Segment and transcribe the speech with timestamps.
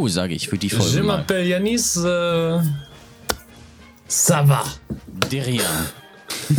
[0.00, 1.18] Hello, sage ich für die Je Folge mal.
[1.18, 1.98] m'appelle Yanis.
[1.98, 2.58] Euh,
[4.08, 4.64] ça va.
[5.30, 5.70] De rien.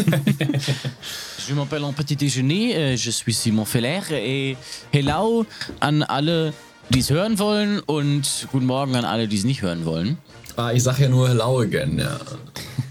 [1.50, 4.58] je m'appelle en petit déjeuner, äh, je suis Simon Feller et
[4.94, 5.48] hello
[5.80, 6.54] an alle,
[6.92, 10.20] die es hören wollen und guten Morgen an alle, die es nicht hören wollen.
[10.56, 12.20] Ah, ich sag ja nur Hello again, ja.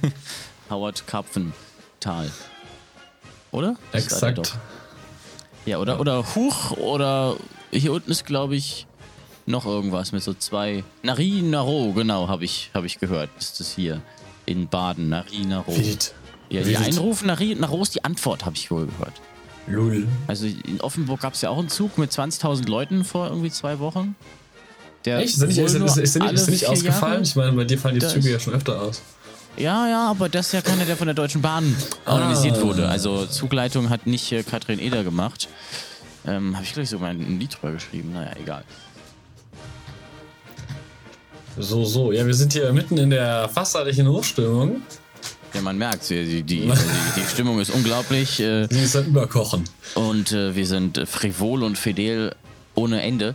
[0.69, 2.29] Howard Karpfental.
[3.52, 3.77] Oder?
[3.93, 4.59] Exakt.
[5.65, 7.37] Ja, oder, oder Huch oder
[7.71, 8.88] hier unten ist, glaube ich,
[9.50, 10.82] noch irgendwas mit so zwei.
[11.02, 13.30] Nari Naro, genau, habe ich, hab ich gehört.
[13.38, 14.00] Ist das hier
[14.46, 15.76] in Baden, Nari Naro.
[15.76, 16.15] Wild.
[16.48, 16.79] Ja, die Wild.
[16.80, 19.15] Einrufen, Nari Naro ist die Antwort, habe ich wohl gehört.
[19.66, 20.09] Lul.
[20.26, 23.79] Also in Offenburg gab es ja auch einen Zug mit 20.000 Leuten vor irgendwie zwei
[23.79, 24.16] Wochen.
[25.04, 25.34] Der Echt?
[25.37, 27.12] Ist nicht, ist, ist, ist, ist nicht ausgefallen?
[27.12, 29.01] Jahre- Ich meine, bei dir fallen die Da Züge ja schon öfter aus.
[29.57, 31.74] Ja, ja, aber das ist ja keiner, der von der Deutschen Bahn
[32.07, 32.62] organisiert Ah.
[32.62, 32.88] wurde.
[32.88, 35.48] Also Zugleitung hat nicht äh, Katrin Eder gemacht.
[36.26, 38.12] Ähm, Habe ich gleich sogar ein Lied drüber geschrieben.
[38.12, 38.64] Naja, egal.
[41.61, 42.13] So, so.
[42.13, 44.83] Ja, wir sind hier mitten in der fastlichen Hochstimmung.
[45.53, 46.73] Ja, man merkt, die, die, die,
[47.16, 49.65] die, Stimmung ist unglaublich äh, Sie ist am Überkochen.
[49.97, 52.35] und äh, wir sind frivol und fidel
[52.77, 53.35] ohne Ende.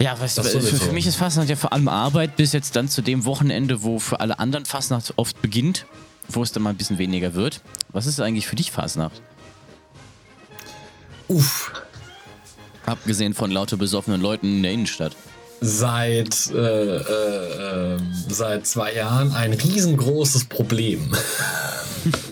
[0.00, 2.88] Ja, was, Das für, für mich ist Fastnacht ja vor allem Arbeit, bis jetzt dann
[2.88, 5.86] zu dem Wochenende, wo für alle anderen Fastnacht oft beginnt,
[6.28, 7.60] wo es dann mal ein bisschen weniger wird.
[7.90, 9.20] Was ist eigentlich für dich Fastnacht?
[11.28, 11.72] Uff.
[12.86, 15.14] Abgesehen von lauter besoffenen Leuten in der Innenstadt.
[15.66, 21.10] Seit, äh, äh, ähm, seit zwei Jahren ein riesengroßes Problem.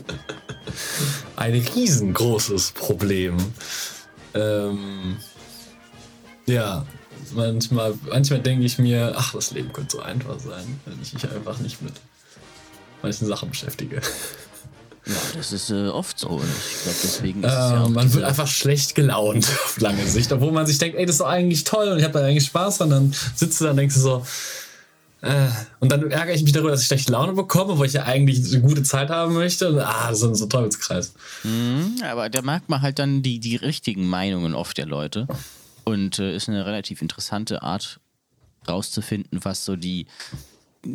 [1.37, 3.39] ein riesengroßes Problem.
[4.35, 5.17] Ähm,
[6.45, 6.85] ja,
[7.33, 11.25] manchmal, manchmal denke ich mir, ach, das Leben könnte so einfach sein, wenn ich mich
[11.31, 11.95] einfach nicht mit
[13.01, 14.03] manchen Sachen beschäftige.
[15.05, 16.29] Ja, das ist äh, oft so.
[16.29, 20.33] Und Ich glaube, deswegen ist es ja man wird einfach schlecht gelaunt auf lange Sicht,
[20.33, 22.45] obwohl man sich denkt, ey, das ist doch eigentlich toll und ich habe da eigentlich
[22.47, 22.91] Spaß dran.
[22.91, 24.27] Dann sitzt du da und denkst du so,
[25.23, 25.49] äh,
[25.79, 28.53] und dann ärgere ich mich darüber, dass ich schlechte Laune bekomme, wo ich ja eigentlich
[28.53, 29.69] eine gute Zeit haben möchte.
[29.69, 31.15] Und, ah, das ist so ein Teufelskreis.
[31.45, 35.29] Mhm, aber da merkt man halt dann die, die richtigen Meinungen oft der Leute.
[35.85, 38.01] Und äh, ist eine relativ interessante Art
[38.69, 40.07] rauszufinden, was so die,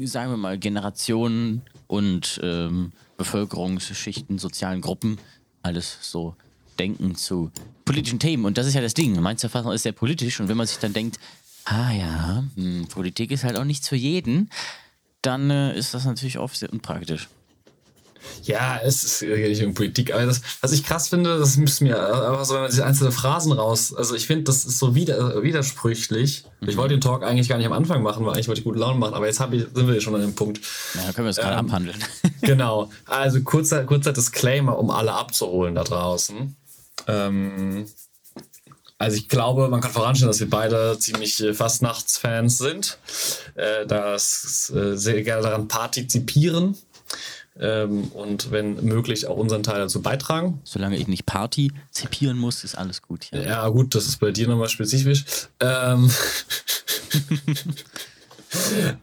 [0.03, 5.17] sagen wir mal, Generationen und ähm, Bevölkerungsschichten, sozialen Gruppen
[5.63, 6.35] alles so
[6.79, 7.51] denken zu
[7.85, 8.45] politischen Themen.
[8.45, 9.19] Und das ist ja das Ding.
[9.19, 10.39] Mainzer Fassung ist sehr politisch.
[10.39, 11.19] Und wenn man sich dann denkt,
[11.65, 14.49] ah ja, hm, Politik ist halt auch nichts für jeden,
[15.21, 17.27] dann äh, ist das natürlich oft sehr unpraktisch.
[18.43, 21.83] Ja, es ist geht nicht um Politik, aber das, was ich krass finde, das müsste
[21.83, 24.95] mir einfach so, wenn man sich einzelne Phrasen raus, also ich finde, das ist so
[24.95, 26.45] wider, widersprüchlich.
[26.61, 28.79] Ich wollte den Talk eigentlich gar nicht am Anfang machen, weil eigentlich wollte ich gute
[28.79, 30.59] Laune machen, aber jetzt ich, sind wir hier schon an dem Punkt.
[30.95, 32.03] Ja, dann können wir das gerade Ähm, abhandeln.
[32.41, 32.89] Genau.
[33.05, 36.55] Also kurzer, kurzer Disclaimer, um alle abzuholen da draußen.
[37.07, 37.85] Ähm,
[38.99, 42.97] also ich glaube, man kann voranstellen, dass wir beide ziemlich äh, Fastnachtsfans sind,
[43.55, 46.75] äh, dass äh, sehr gerne daran partizipieren
[47.59, 50.61] ähm, und wenn möglich auch unseren Teil dazu beitragen.
[50.63, 53.43] Solange ich nicht partizipieren muss, ist alles gut hier.
[53.43, 55.25] Ja gut, das ist bei dir nochmal spezifisch.
[55.59, 56.11] Ähm,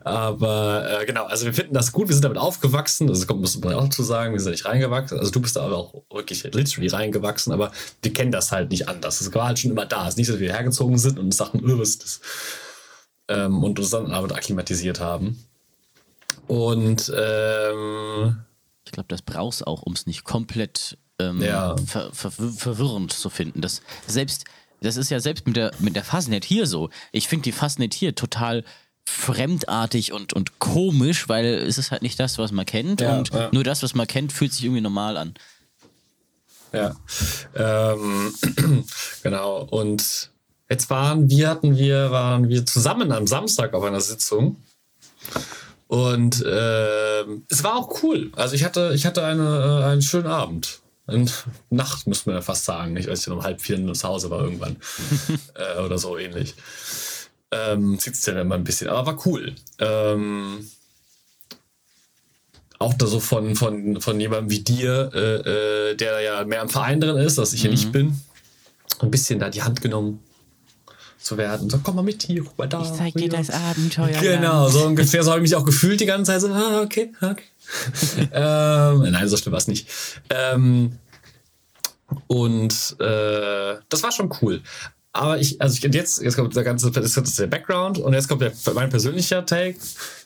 [0.04, 3.58] Aber äh, genau, also wir finden das gut, wir sind damit aufgewachsen, das kommt, muss
[3.60, 6.44] man auch dazu sagen, wir sind nicht reingewachsen, also du bist da aber auch wirklich
[6.44, 7.70] literally reingewachsen, aber
[8.02, 9.18] wir kennen das halt nicht anders.
[9.18, 10.04] Das war halt schon immer da.
[10.04, 12.20] Es ist nicht, so, dass wir hergezogen sind und sagten, öh, was ist das?
[13.28, 15.44] Ähm, und uns dann damit akklimatisiert haben.
[16.46, 18.36] Und ähm,
[18.84, 21.76] Ich glaube, das brauchst auch, um es nicht komplett ähm, Ja.
[21.86, 23.60] ver ver verwirrend zu finden.
[23.60, 24.44] Das selbst,
[24.80, 26.90] das ist ja selbst mit der, mit der Fastnet hier so.
[27.12, 28.64] Ich finde die Fastnet hier total
[29.06, 33.00] fremdartig und, und komisch, weil es ist halt nicht das, was man kennt.
[33.00, 33.48] Ja, und ja.
[33.52, 35.34] nur das, was man kennt, fühlt sich irgendwie normal an.
[36.72, 36.96] Ja.
[37.54, 38.34] Ähm,
[39.22, 39.62] genau.
[39.62, 40.30] Und
[40.68, 44.56] jetzt waren wir, hatten wir, waren wir zusammen am Samstag auf einer Sitzung.
[45.94, 48.32] Und ähm, es war auch cool.
[48.34, 50.80] Also ich hatte, ich hatte eine, äh, einen schönen Abend.
[51.06, 51.26] Eine
[51.70, 52.96] Nacht, müsste man ja fast sagen.
[52.96, 54.74] Ich weiß nicht, um halb vier zu Hause war irgendwann.
[55.54, 56.56] äh, oder so ähnlich.
[57.52, 59.54] Ähm, Sitzt ja immer ein bisschen, aber war cool.
[59.78, 60.68] Ähm,
[62.80, 66.70] auch da so von, von, von jemandem wie dir, äh, äh, der ja mehr im
[66.70, 68.20] Verein drin ist, dass ich hier nicht bin,
[68.98, 70.18] ein bisschen da die Hand genommen
[71.24, 71.70] zu werden.
[71.70, 72.82] So, komm mal mit hier, guck mal da.
[73.48, 73.60] hier.
[73.70, 74.20] Abenteuer.
[74.20, 76.40] Genau, so ungefähr so habe ich mich auch gefühlt die ganze Zeit.
[76.42, 77.44] So, ah, okay, okay.
[78.32, 79.88] ähm, nein, so schlimm war es nicht.
[80.30, 80.98] Ähm,
[82.26, 84.62] und äh, das war schon cool.
[85.16, 88.28] Aber ich, also ich, jetzt, jetzt kommt der ganze, das ist der Background und jetzt
[88.28, 89.76] kommt der, mein persönlicher Take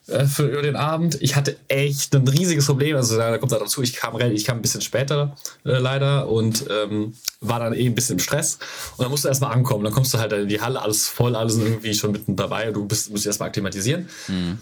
[0.07, 1.19] äh, für den Abend.
[1.21, 2.97] Ich hatte echt ein riesiges Problem.
[2.97, 5.37] Also da kommt da dazu, ich kam, ich kam ein bisschen später
[5.67, 7.13] äh, leider und ähm,
[7.43, 8.59] war dann eh ein bisschen im Stress.
[8.97, 9.85] Und dann musst du erstmal ankommen.
[9.85, 12.75] Dann kommst du halt in die Halle, alles voll, alles irgendwie schon mitten dabei und
[12.75, 14.09] du bist, musst dich erstmal akklimatisieren.
[14.27, 14.59] Mhm.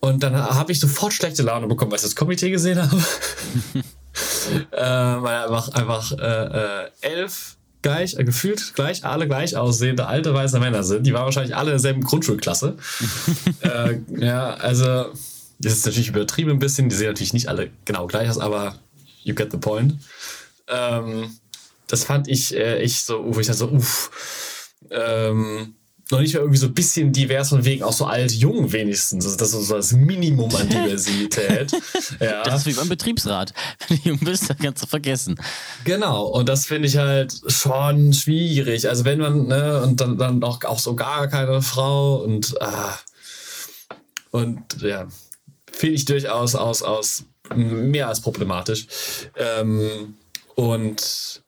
[0.00, 2.96] Und dann habe ich sofort schlechte Laune bekommen, weil ich das Komitee gesehen habe.
[4.72, 10.34] äh, weil einfach, einfach äh, äh, elf gleich, äh, gefühlt gleich, alle gleich aussehende alte
[10.34, 11.06] weiße Männer sind.
[11.06, 12.76] Die waren wahrscheinlich alle in derselben Grundschulklasse.
[13.60, 15.12] äh, ja, also,
[15.58, 16.88] das ist natürlich übertrieben ein bisschen.
[16.88, 18.76] Die sehen natürlich nicht alle genau gleich aus, aber
[19.22, 19.94] you get the point.
[20.68, 21.36] Ähm,
[21.86, 24.70] das fand ich äh, echt so, wo ich dachte so, uff.
[24.90, 25.74] Ähm,
[26.10, 29.24] noch nicht mal irgendwie so ein bisschen divers von wegen auch so alt, jung wenigstens.
[29.24, 31.72] Also das ist so das Minimum an Diversität.
[32.20, 32.42] ja.
[32.42, 33.52] Das ist wie beim Betriebsrat.
[33.88, 35.40] Wenn du jung bist, dann kannst du vergessen.
[35.84, 38.88] Genau, und das finde ich halt schon schwierig.
[38.88, 42.98] Also wenn man, ne, und dann, dann auch, auch so gar keine Frau und, ah,
[44.30, 45.08] und ja,
[45.70, 47.24] finde ich durchaus aus, aus
[47.54, 48.86] mehr als problematisch.
[49.36, 50.14] Ähm,
[50.54, 51.39] und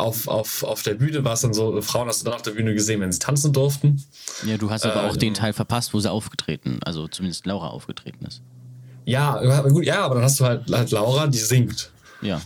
[0.00, 2.52] auf, auf, auf der Bühne war es dann so, Frauen hast du dann auf der
[2.52, 4.02] Bühne gesehen, wenn sie tanzen durften.
[4.44, 7.68] Ja, du hast aber äh, auch den Teil verpasst, wo sie aufgetreten, also zumindest Laura
[7.68, 8.42] aufgetreten ist.
[9.04, 11.90] Ja, gut, ja, aber dann hast du halt, halt Laura, die singt.
[12.20, 12.40] Ja.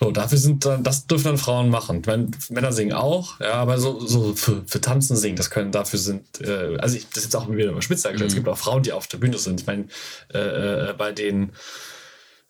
[0.00, 2.00] So, dafür sind dann, das dürfen dann Frauen machen.
[2.00, 5.72] Ich meine, Männer singen auch, ja, aber so, so für, für Tanzen singen, das können,
[5.72, 8.22] dafür sind, äh, also ich, das ist jetzt auch wieder mal spitz mhm.
[8.22, 9.60] es gibt auch Frauen, die auf der Bühne sind.
[9.60, 9.86] Ich meine,
[10.32, 11.50] äh, äh, bei den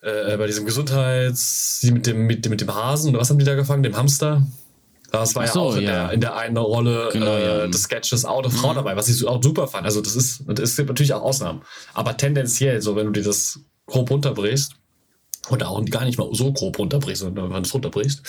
[0.00, 3.44] äh, bei diesem Gesundheits, mit dem, mit, dem, mit dem Hasen, oder was haben die
[3.44, 3.82] da gefangen?
[3.82, 4.46] Dem Hamster?
[5.10, 5.90] Das war so, ja auch in, ja.
[5.90, 7.66] Der, in der einen Rolle genau, äh, ja.
[7.66, 8.76] des Sketches auch eine Frau mhm.
[8.76, 9.86] dabei, was ich auch super fand.
[9.86, 11.62] Also das ist, es gibt natürlich auch Ausnahmen.
[11.94, 14.74] Aber tendenziell, so wenn du dir das grob runterbrichst,
[15.50, 18.22] oder auch gar nicht mal so grob runterbrichst, sondern wenn du es runterbrichst,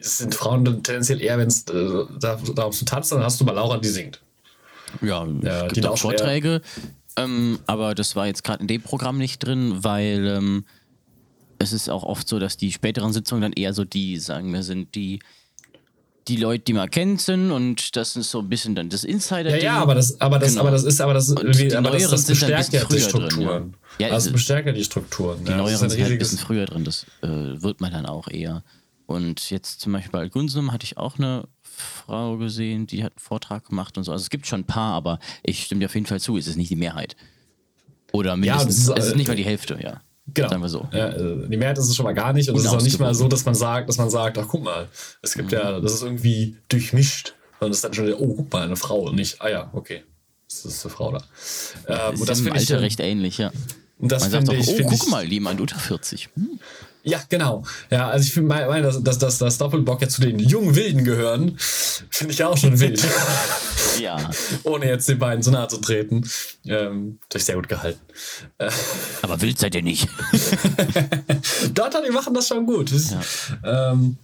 [0.00, 3.52] sind Frauen dann tendenziell eher, wenn es äh, darum zu tanzen, dann hast du mal
[3.52, 4.20] Laura, die singt.
[5.00, 6.60] Ja, ja es gibt die auch Vorträge,
[7.16, 10.64] ähm, aber das war jetzt gerade in dem Programm nicht drin, weil ähm,
[11.58, 14.62] es ist auch oft so, dass die späteren Sitzungen dann eher so die, sagen wir,
[14.62, 15.20] sind die
[16.28, 19.50] die Leute, die man kennt, sind und das ist so ein bisschen dann das Insider.
[19.50, 20.60] Ja, ja, aber das, aber das, genau.
[20.62, 23.28] aber das ist, aber das, wie, aber das, das bestärkt ja die Strukturen.
[23.46, 24.08] Drin, ja.
[24.08, 25.44] ja also bestärkt ja die Strukturen.
[25.44, 26.84] Die ja, neueren sind halt ein bisschen früher drin.
[26.84, 28.62] Das äh, wird man dann auch eher.
[29.06, 33.20] Und jetzt zum Beispiel bei Gunsum hatte ich auch eine Frau gesehen, die hat einen
[33.20, 34.12] Vortrag gemacht und so.
[34.12, 36.46] Also es gibt schon ein paar, aber ich stimme dir auf jeden Fall zu, es
[36.46, 37.16] ist nicht die Mehrheit.
[38.12, 40.02] Oder mindestens, ja, ist, es ist nicht mal die Hälfte, ja.
[40.34, 40.48] Genau.
[40.48, 40.88] Sagen wir so.
[40.92, 42.48] Ja, äh, die Mehrheit ist es schon mal gar nicht.
[42.48, 44.62] Und es ist auch nicht mal so, dass man sagt, dass man sagt, ach guck
[44.62, 44.88] mal,
[45.22, 45.58] es gibt mhm.
[45.58, 47.34] ja, das ist irgendwie durchmischt.
[47.60, 50.04] Und es ist dann schon, oh, guck mal, eine Frau und nicht, ah ja, okay.
[50.48, 51.18] Das ist eine Frau da.
[51.88, 53.50] Ähm, ist und das im Alter ich, recht ähnlich, ja.
[53.98, 56.28] Und das man sagt auch, oh, guck ich, mal, jemand unter 40.
[56.34, 56.60] Hm.
[57.02, 57.64] Ja, genau.
[57.90, 61.04] Ja, also ich finde, mein, dass, dass, dass, dass Doppelbock ja zu den jungen Wilden
[61.04, 63.02] gehören, finde ich auch schon wild.
[64.00, 64.30] ja.
[64.64, 66.28] Ohne jetzt den beiden zu nahe zu treten.
[66.66, 68.00] Ähm, durch sehr gut gehalten.
[68.58, 68.70] Äh.
[69.22, 70.08] Aber wild seid ihr nicht.
[71.74, 72.90] Dort, die machen das schon gut.
[72.90, 73.92] Ja.
[73.92, 74.18] Ähm,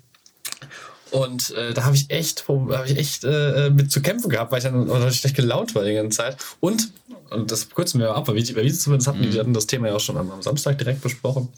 [1.10, 4.58] und äh, da habe ich echt, hab ich echt äh, mit zu kämpfen gehabt, weil
[4.58, 6.36] ich dann oder schlecht gelaunt war die ganze Zeit.
[6.58, 6.90] Und,
[7.30, 9.30] und das kürzen wir ab, weil wir, wir zumindest hatten, mhm.
[9.30, 11.48] die hatten das Thema ja auch schon am, am Samstag direkt besprochen.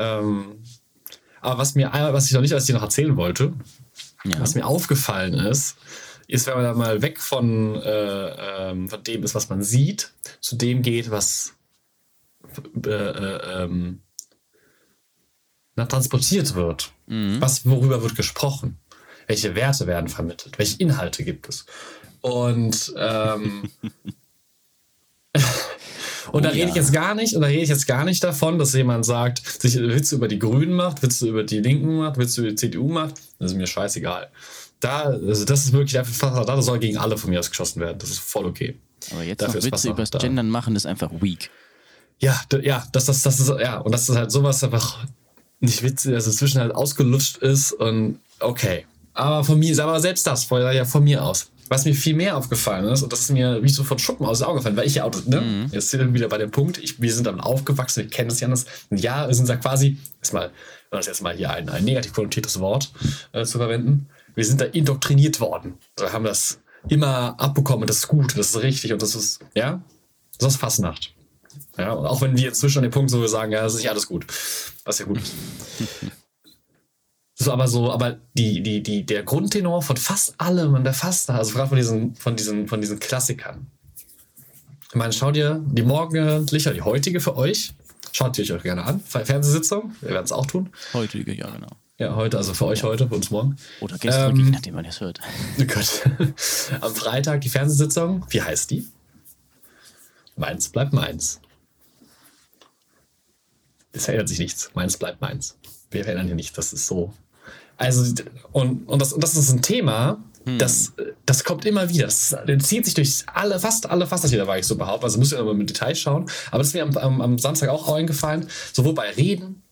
[0.00, 0.62] Ähm,
[1.40, 3.52] aber was mir, was ich noch nicht, was ich noch erzählen wollte,
[4.24, 4.40] ja.
[4.40, 5.76] was mir aufgefallen ist,
[6.26, 10.12] ist, wenn man da mal weg von, äh, ähm, von dem ist, was man sieht,
[10.40, 11.54] zu dem geht, was
[12.84, 14.02] äh, äh, ähm,
[15.88, 16.92] transportiert wird.
[17.06, 17.40] Mhm.
[17.40, 18.78] Was, worüber wird gesprochen?
[19.26, 20.58] Welche Werte werden vermittelt?
[20.58, 21.64] Welche Inhalte gibt es?
[22.20, 23.70] Und ähm,
[26.32, 28.22] Und oh, da rede ich jetzt gar nicht, und da rede ich jetzt gar nicht
[28.22, 32.18] davon, dass jemand sagt, sich Witze über die Grünen macht, Witze über die Linken macht,
[32.18, 33.14] Witze über die CDU macht.
[33.38, 34.28] Das ist mir scheißegal.
[34.78, 37.98] Da, also das ist wirklich einfach, da soll gegen alle von mir aus geschossen werden.
[37.98, 38.76] Das ist voll okay.
[39.10, 41.50] Aber jetzt Dafür noch Witze über das Gendern machen, ist einfach weak.
[42.18, 44.98] Ja, ja, das, das, das ist, ja, und das halt sowas einfach
[45.60, 48.86] nicht witzig, dass es zwischen halt ausgelutscht ist und okay.
[49.14, 51.50] Aber von mir, aber selbst das, vorher ja von mir aus.
[51.70, 54.40] Was mir viel mehr aufgefallen ist, und das ist mir wie so von Schuppen aus
[54.40, 55.66] dem Auge gefallen, weil ich ja auch, ne, mhm.
[55.70, 58.40] jetzt sind wir wieder bei dem Punkt, ich, wir sind dann aufgewachsen, wir kennen das
[58.40, 58.66] ja anders.
[58.90, 60.50] Ja, wir sind da quasi, erstmal,
[60.90, 62.92] das jetzt mal hier ein, ein negativ konnotiertes Wort
[63.30, 65.74] äh, zu verwenden, wir sind da indoktriniert worden.
[65.96, 66.58] Wir haben das
[66.88, 69.80] immer abbekommen, das ist gut, das ist richtig und das ist, ja,
[70.38, 71.14] das ist Fastnacht.
[71.78, 73.90] Ja, und auch wenn wir inzwischen an dem Punkt so sagen, ja, das ist nicht
[73.90, 74.26] alles gut,
[74.84, 75.34] was ja gut ist.
[77.42, 81.30] So, aber so, aber die, die, die, der Grundtenor von fast allem und der fast,
[81.30, 83.66] also gerade von diesen, von diesen, von diesen Klassikern.
[84.90, 87.72] Ich meine, schaut ihr die morgendliche, die heutige für euch,
[88.12, 89.00] schaut ihr euch gerne an.
[89.00, 90.68] Fernsehsitzung, wir werden es auch tun.
[90.92, 91.70] Heutige, ja, genau.
[91.96, 93.56] Ja, heute, also für euch heute, für uns morgen.
[93.80, 95.20] Oder gestern, Ähm, nachdem man das hört.
[95.58, 96.02] Oh Gott.
[96.82, 98.26] Am Freitag die Fernsehsitzung.
[98.28, 98.86] Wie heißt die?
[100.36, 101.40] Meins bleibt meins.
[103.92, 104.70] Es verändert sich nichts.
[104.74, 105.56] Meins bleibt meins.
[105.90, 106.58] Wir verändern hier nicht.
[106.58, 107.14] Das ist so.
[107.80, 108.22] Also,
[108.52, 110.22] und, und, das, und das ist ein Thema,
[110.58, 110.92] das,
[111.24, 112.04] das kommt immer wieder.
[112.04, 115.04] Das, das zieht sich durch alle, fast alle Fassnachtlieder, war ich so behaupten.
[115.04, 116.30] Also muss ich immer mit Details schauen.
[116.50, 118.48] Aber das ist mir am, am, am Samstag auch eingefallen.
[118.72, 119.62] Sowohl bei Reden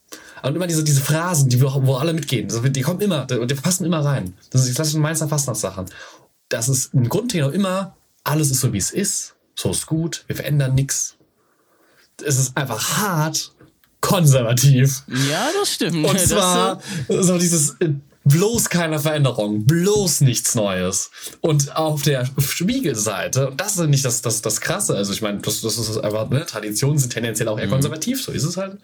[0.42, 2.48] und immer diese, diese Phrasen, die, wo alle mitgehen.
[2.72, 4.34] Die kommen immer, die passen immer rein.
[4.50, 5.86] Das sind die klassischen Mainzer Fastnachtssachen.
[6.48, 9.34] Das ist ein Grundtenor immer, alles ist so, wie es ist.
[9.54, 10.24] So ist gut.
[10.28, 11.16] Wir verändern nichts.
[12.24, 13.52] Es ist einfach hart
[14.00, 15.02] konservativ.
[15.28, 16.06] Ja, das stimmt.
[16.06, 17.90] Und zwar so dieses äh,
[18.24, 21.10] bloß keine Veränderung, bloß nichts Neues.
[21.40, 25.38] Und auf der Spiegelseite, und das ist nicht das, das, das Krasse, also ich meine,
[25.38, 28.78] das, das ist einfach, ne, Traditionen sind tendenziell auch eher konservativ, so ist es halt.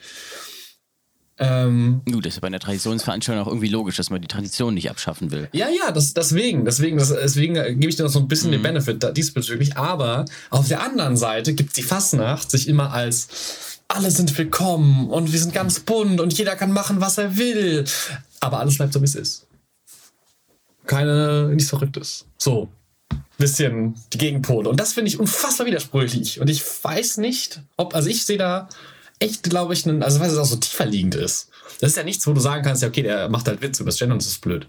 [1.37, 4.89] Ähm, Gut, das ist bei einer Traditionsveranstaltung auch irgendwie logisch, dass man die Tradition nicht
[4.89, 5.49] abschaffen will.
[5.53, 8.63] ja, ja, das, deswegen, deswegen, das, deswegen gebe ich dir noch so ein bisschen den
[8.63, 9.77] Benefit da, diesbezüglich.
[9.77, 15.33] Aber auf der anderen Seite gibt die Fastnacht sich immer als alle sind willkommen und
[15.33, 17.85] wir sind ganz bunt und jeder kann machen, was er will.
[18.41, 19.47] Aber alles bleibt so, wie es ist.
[20.87, 22.27] Keine, nichts Verrücktes.
[22.37, 22.69] So.
[23.39, 24.69] Bisschen die Gegenpole.
[24.69, 26.41] Und das finde ich unfassbar widersprüchlich.
[26.41, 28.69] Und ich weiß nicht, ob, also ich sehe da
[29.19, 31.51] echt, glaube ich, einen, also weil es auch so tiefer liegend ist.
[31.81, 33.91] Das ist ja nichts, wo du sagen kannst, ja, okay, der macht halt Witz über
[33.91, 34.69] das Gender und das ist blöd.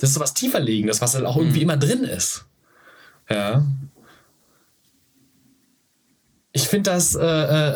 [0.00, 2.44] Das ist so was tiefer liegendes, was halt auch irgendwie immer drin ist.
[3.30, 3.64] Ja.
[6.56, 7.20] Ich finde, das, äh,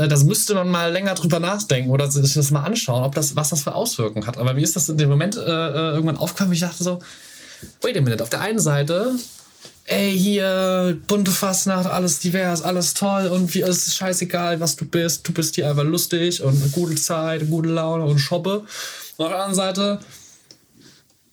[0.04, 3.34] äh, das müsste man mal länger drüber nachdenken oder sich das mal anschauen, ob das,
[3.34, 4.38] was das für Auswirkungen hat.
[4.38, 7.00] Aber mir ist das in dem Moment äh, äh, irgendwann aufgefallen, wo ich dachte so,
[7.82, 9.16] wait a minute, auf der einen Seite,
[9.86, 14.84] ey, hier, bunte Fastnacht, alles divers, alles toll und wie, es ist scheißegal, was du
[14.84, 18.64] bist, du bist hier einfach lustig und eine gute Zeit, eine gute Laune und shoppe.
[19.16, 20.00] Und auf der anderen Seite,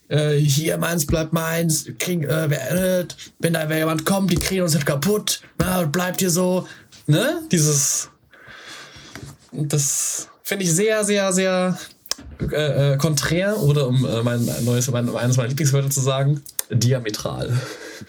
[0.08, 3.06] äh, hier, meins bleibt meins, krieg, äh, wer, äh,
[3.40, 6.68] wenn da jemand kommt, die kriegen uns nicht kaputt, na, bleibt hier so,
[7.08, 7.42] ne?
[7.52, 8.10] Dieses,
[9.52, 11.78] das finde ich sehr, sehr, sehr
[12.40, 17.60] äh, äh, konträr oder um äh, mein neues, mein, eines meiner Lieblingswörter zu sagen, diametral.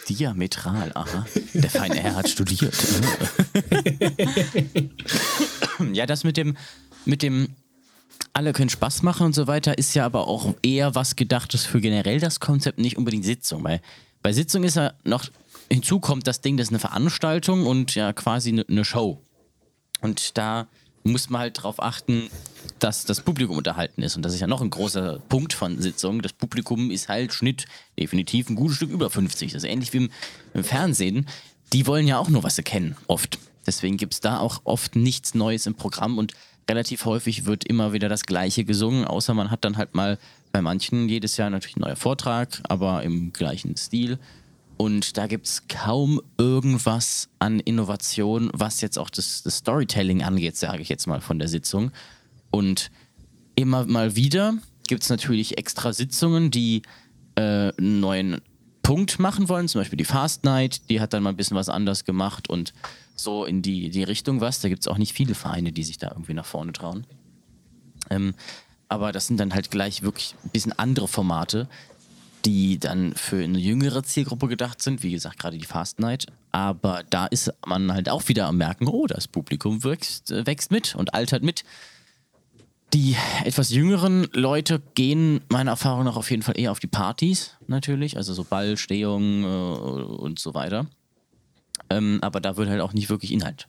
[0.09, 1.27] Diametral, aha.
[1.55, 2.75] Der feine Herr hat studiert.
[5.93, 6.57] ja, das mit dem,
[7.05, 7.49] mit dem
[8.33, 11.81] alle können Spaß machen und so weiter, ist ja aber auch eher was gedachtes für
[11.81, 13.65] generell das Konzept, nicht unbedingt Sitzung.
[13.65, 13.81] Weil
[14.23, 15.25] bei Sitzung ist ja noch
[15.71, 19.23] hinzu kommt das Ding, das ist eine Veranstaltung und ja quasi eine, eine Show.
[20.01, 20.67] Und da
[21.05, 22.29] muss man halt darauf achten,
[22.79, 24.17] dass das Publikum unterhalten ist.
[24.17, 26.21] Und das ist ja noch ein großer Punkt von Sitzungen.
[26.21, 27.67] Das Publikum ist halt Schnitt
[27.99, 29.53] definitiv ein gutes Stück über 50.
[29.53, 30.11] Das ist ähnlich wie im,
[30.55, 31.27] im Fernsehen.
[31.73, 33.39] Die wollen ja auch nur was erkennen, oft.
[33.67, 36.35] Deswegen gibt es da auch oft nichts Neues im Programm und
[36.69, 40.19] relativ häufig wird immer wieder das Gleiche gesungen, außer man hat dann halt mal
[40.53, 44.19] bei manchen jedes Jahr natürlich ein neuer Vortrag, aber im gleichen Stil.
[44.77, 50.57] Und da gibt es kaum irgendwas an Innovation, was jetzt auch das, das Storytelling angeht,
[50.57, 51.93] sage ich jetzt mal von der Sitzung.
[52.51, 52.91] Und
[53.55, 54.55] immer mal wieder
[54.87, 56.83] gibt es natürlich extra Sitzungen, die
[57.37, 58.41] äh, einen neuen
[58.83, 59.67] Punkt machen wollen.
[59.67, 62.75] Zum Beispiel die Fast Night, die hat dann mal ein bisschen was anders gemacht und
[63.17, 64.61] so in die, die Richtung was.
[64.61, 67.07] Da gibt es auch nicht viele Vereine, die sich da irgendwie nach vorne trauen.
[68.11, 68.35] Ähm,
[68.89, 71.69] aber das sind dann halt gleich wirklich ein bisschen andere Formate,
[72.45, 75.03] die dann für eine jüngere Zielgruppe gedacht sind.
[75.03, 76.27] Wie gesagt, gerade die Fast Night.
[76.53, 80.71] Aber da ist man halt auch wieder am Merken, oh, das Publikum wächst, äh, wächst
[80.71, 81.65] mit und altert mit.
[82.95, 87.57] Die etwas jüngeren Leute gehen meiner Erfahrung nach auf jeden Fall eher auf die Partys,
[87.67, 88.17] natürlich.
[88.17, 90.87] Also so Ball, Stehung äh, und so weiter.
[91.91, 93.69] Ähm, aber da wird halt auch nicht wirklich Inhalt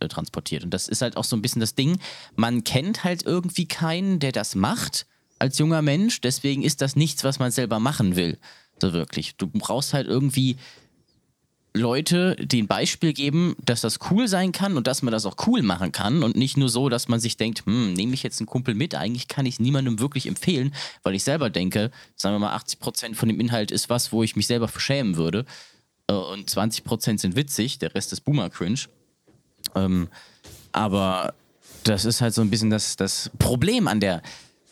[0.00, 0.64] äh, transportiert.
[0.64, 1.98] Und das ist halt auch so ein bisschen das Ding.
[2.36, 5.06] Man kennt halt irgendwie keinen, der das macht
[5.38, 6.20] als junger Mensch.
[6.20, 8.38] Deswegen ist das nichts, was man selber machen will.
[8.80, 9.36] So wirklich.
[9.36, 10.56] Du brauchst halt irgendwie
[11.74, 15.36] Leute, die ein Beispiel geben, dass das cool sein kann und dass man das auch
[15.46, 18.40] cool machen kann und nicht nur so, dass man sich denkt, hm, nehme ich jetzt
[18.40, 18.94] einen Kumpel mit?
[18.94, 23.14] Eigentlich kann ich es niemandem wirklich empfehlen, weil ich selber denke, sagen wir mal, 80%
[23.14, 25.44] von dem Inhalt ist was, wo ich mich selber verschämen würde
[26.08, 28.80] äh, und 20% sind witzig, der Rest ist Boomer-Cringe.
[29.74, 30.08] Ähm,
[30.72, 31.34] aber
[31.84, 34.22] das ist halt so ein bisschen das, das Problem an der,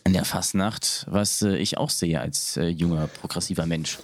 [0.07, 3.99] an der Fastnacht, was äh, ich auch sehe als äh, junger, progressiver Mensch.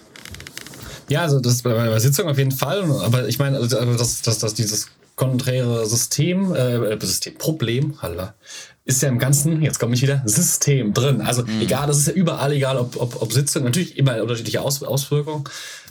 [1.08, 2.84] Ja, also das bei bei Sitzung auf jeden Fall.
[3.02, 8.36] Aber ich meine, also das, das, das, dieses konträre System, äh, System, Problem, Halla,
[8.84, 11.22] ist ja im Ganzen, jetzt komme ich wieder, System drin.
[11.22, 14.84] Also egal, das ist ja überall egal, ob, ob, ob Sitzung, natürlich immer unterschiedliche Aus,
[14.84, 15.46] Auswirkungen.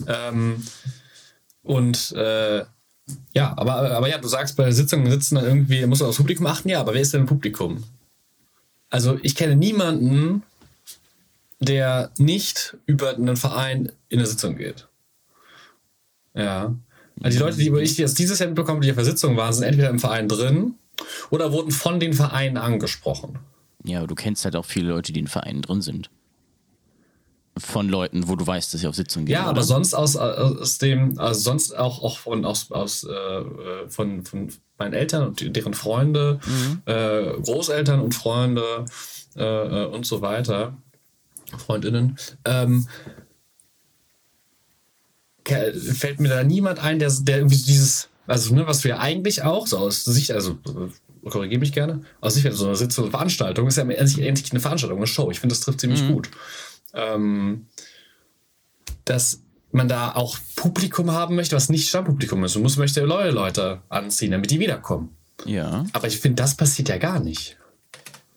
[0.06, 0.62] Ähm,
[1.62, 2.64] und äh,
[3.32, 6.46] ja, aber, aber ja, du sagst, bei Sitzungen sitzen dann irgendwie, muss man aufs Publikum
[6.46, 7.82] achten, ja, aber wer ist denn im Publikum?
[8.92, 10.42] Also ich kenne niemanden,
[11.60, 14.86] der nicht über einen Verein in eine Sitzung geht.
[16.34, 16.76] Ja.
[17.22, 19.64] Also die Leute, die ich jetzt dieses Jahr mitbekommen, die auf der Sitzung waren, sind
[19.64, 20.74] entweder im Verein drin
[21.30, 23.38] oder wurden von den Vereinen angesprochen.
[23.82, 26.10] Ja, aber du kennst halt auch viele Leute, die in Vereinen drin sind.
[27.58, 29.34] Von Leuten, wo du weißt, dass sie auf Sitzungen gehen.
[29.34, 29.62] Ja, aber oder?
[29.62, 34.94] sonst aus, aus dem, also sonst auch, auch von, aus, aus, äh, von, von meinen
[34.94, 36.40] Eltern und deren Freunde,
[36.86, 38.86] äh, Großeltern und Freunde
[39.36, 40.76] äh, und so weiter,
[41.58, 42.88] Freundinnen, ähm,
[45.44, 49.42] fällt mir da niemand ein, der, der irgendwie so dieses, also ne, was wir eigentlich
[49.42, 53.68] auch so aus Sicht, also äh, korrigiere mich gerne, aus Sicht so einer Sitzung, Veranstaltung
[53.68, 55.30] ist ja eigentlich eine Veranstaltung, eine Show.
[55.30, 56.30] Ich finde, das trifft ziemlich gut.
[56.94, 57.66] Ähm,
[59.04, 59.40] dass
[59.72, 62.54] man da auch Publikum haben möchte, was nicht Stammpublikum ist.
[62.54, 65.16] Man muss möchte neue Leute anziehen, damit die wiederkommen.
[65.46, 65.86] Ja.
[65.92, 67.56] Aber ich finde, das passiert ja gar nicht.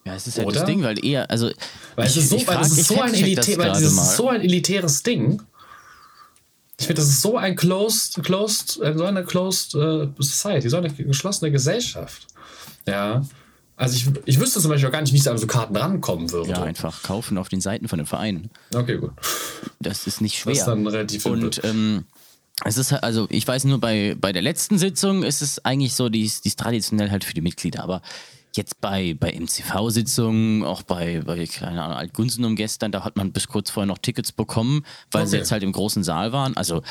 [0.04, 0.60] Ja, es ist halt Oder?
[0.60, 1.50] das Ding, weil eher, also.
[1.96, 4.28] Weil es ist so, frag- ist ich so ein, fact-check das elitä weil ist so
[4.28, 5.42] ein elitäres Ding.
[6.78, 10.76] Ich finde, das ist so ein closed, closed, äh, so eine closed äh, society, so
[10.76, 12.28] eine geschlossene Gesellschaft.
[12.86, 13.22] Ja.
[13.76, 16.30] Also ich, ich wüsste zum Beispiel auch gar nicht, wie ich an so Karten rankommen
[16.32, 16.50] würde.
[16.50, 18.50] Ja, einfach kaufen auf den Seiten von den Vereinen.
[18.74, 19.12] Okay, gut.
[19.80, 20.52] Das ist nicht schwer.
[20.54, 21.26] Das ist dann relativ.
[21.26, 22.04] Und ähm,
[22.64, 25.94] es ist halt, also ich weiß nur, bei, bei der letzten Sitzung ist es eigentlich
[25.94, 28.00] so, die ist, die ist traditionell halt für die Mitglieder, aber
[28.56, 33.48] jetzt bei, bei MCV-Sitzungen, auch bei, bei keine Ahnung, Altgunsenum gestern, da hat man bis
[33.48, 35.42] kurz vorher noch Tickets bekommen, weil sie Okay.
[35.42, 36.56] jetzt halt im großen Saal waren.
[36.56, 36.82] Also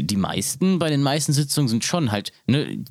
[0.00, 2.84] die meisten, bei den meisten Sitzungen sind schon halt, ne,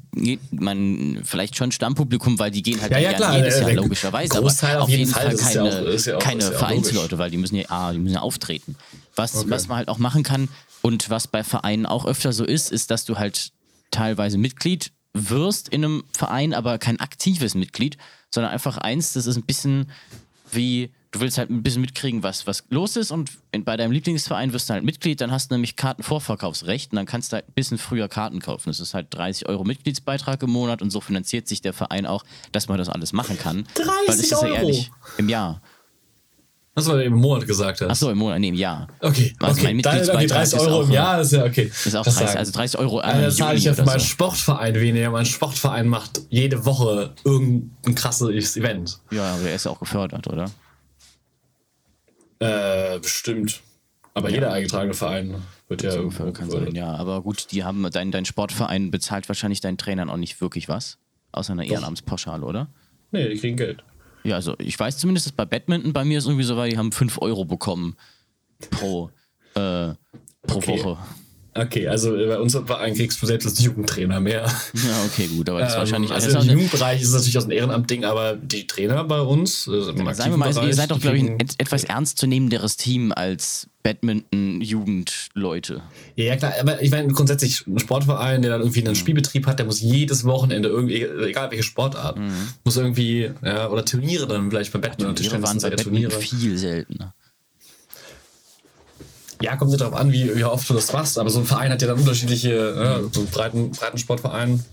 [0.51, 4.39] man, vielleicht schon Stammpublikum, weil die gehen halt Ja, ja, klar, jedes der- Jahr logischerweise,
[4.39, 7.65] Großteil aber auf jeden Fall, Fall keine, ja auch- keine Vereinsleute, weil die müssen ja,
[7.69, 8.75] ah, die müssen ja auftreten.
[9.15, 10.49] Was, was man halt auch machen kann
[10.81, 13.51] und was bei Vereinen auch öfter so ist, ist, dass du halt
[13.91, 17.97] teilweise Mitglied wirst in einem Verein, aber kein aktives Mitglied,
[18.33, 19.89] sondern einfach eins, das ist ein bisschen
[20.51, 23.91] wie, du willst halt ein bisschen mitkriegen, was, was los ist und in, bei deinem
[23.91, 27.47] Lieblingsverein wirst du halt Mitglied, dann hast du nämlich Kartenvorverkaufsrecht und dann kannst du halt
[27.47, 28.69] ein bisschen früher Karten kaufen.
[28.69, 32.23] Das ist halt 30 Euro Mitgliedsbeitrag im Monat und so finanziert sich der Verein auch,
[32.51, 33.65] dass man das alles machen kann.
[33.75, 34.53] 30 Weil ist ja Euro?
[34.53, 35.61] ehrlich, im Jahr.
[36.77, 37.89] Das, was du eben im Monat gesagt hast.
[37.89, 38.87] Achso, im Monat, nee, im Jahr.
[38.99, 39.73] Okay, Also okay.
[39.73, 41.71] mein Dann, okay, Mitgliedsbeitrag 30 ist Euro auch, im Jahr ist ja okay.
[41.85, 42.37] Ist auch Das 30, sagen.
[42.39, 44.05] also 30 Euro Also das zahle ich ja für meinen so.
[44.05, 45.09] Sportverein weniger.
[45.09, 48.99] Mein Sportverein macht jede Woche irgendein krasses Event.
[49.09, 50.51] Ja, aber der ist ja auch gefördert, oder?
[52.39, 53.61] Äh, bestimmt.
[54.13, 55.35] Aber jeder eingetragene Verein
[55.67, 56.93] wird ja irgendwo kann sein, ja.
[56.95, 60.97] Aber gut, die haben, dein, dein Sportverein bezahlt wahrscheinlich deinen Trainern auch nicht wirklich was.
[61.33, 62.69] Außer einer Ehrenamtspauschale, oder?
[63.11, 63.83] Nee, die kriegen Geld.
[64.23, 66.77] Ja, also ich weiß zumindest, dass bei Badminton bei mir ist irgendwie so war, die
[66.77, 67.97] haben 5 Euro bekommen
[68.71, 69.09] pro,
[69.55, 69.93] äh,
[70.43, 70.81] pro Okay.
[70.83, 70.97] Woche.
[71.57, 74.41] Okay, also bei uns Verein kriegst du selbst als Jugendtrainer mehr.
[74.73, 77.13] Ja, okay, gut, aber das ist Ähm, wahrscheinlich also auch im eine, Jugendbereich ist es
[77.13, 80.59] natürlich aus dem Ehrenamt-Ding, aber die Trainer bei uns, also im Sagen wir mal, also
[80.59, 85.81] ihr Bereich, seid doch, glaube ich, ein etwas ernstzunehmenderes Team als Badminton-Jugendleute.
[86.15, 88.87] Ja, ja, klar, aber ich meine grundsätzlich ein Sportverein, der dann irgendwie Mhm.
[88.87, 92.17] einen Spielbetrieb hat, der muss jedes Wochenende irgendwie, egal welche Sportart,
[92.63, 95.15] muss irgendwie, ja, oder Turniere dann vielleicht beim Badminton Mhm.
[95.15, 96.19] Turniere waren bei ja Badminton Turniere.
[96.21, 97.13] viel seltener.
[99.41, 101.71] Ja, kommt nicht darauf an, wie, wie oft du das machst, aber so ein Verein
[101.71, 104.63] hat ja dann unterschiedliche, ja, so einen breiten, breiten Sportverein.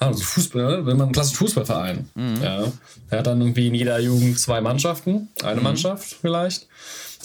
[0.00, 0.86] Ja, so Fußball, ne?
[0.86, 2.08] wenn man einen klassischen Fußballverein.
[2.42, 2.64] Ja,
[3.10, 6.68] der hat dann irgendwie in jeder Jugend zwei Mannschaften, eine Mannschaft vielleicht.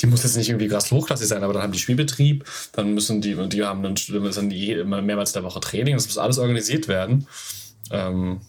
[0.01, 3.21] Die muss jetzt nicht irgendwie krass hochklassig sein, aber dann haben die Spielbetrieb, dann müssen
[3.21, 6.07] die, und die haben dann, dann müssen die immer mehrmals in der Woche Training, das
[6.07, 7.27] muss alles organisiert werden.
[7.91, 8.41] Ähm,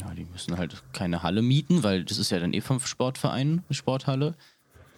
[0.00, 3.62] Ja, die müssen halt keine Halle mieten, weil das ist ja dann eh vom Sportverein,
[3.68, 4.34] eine Sporthalle.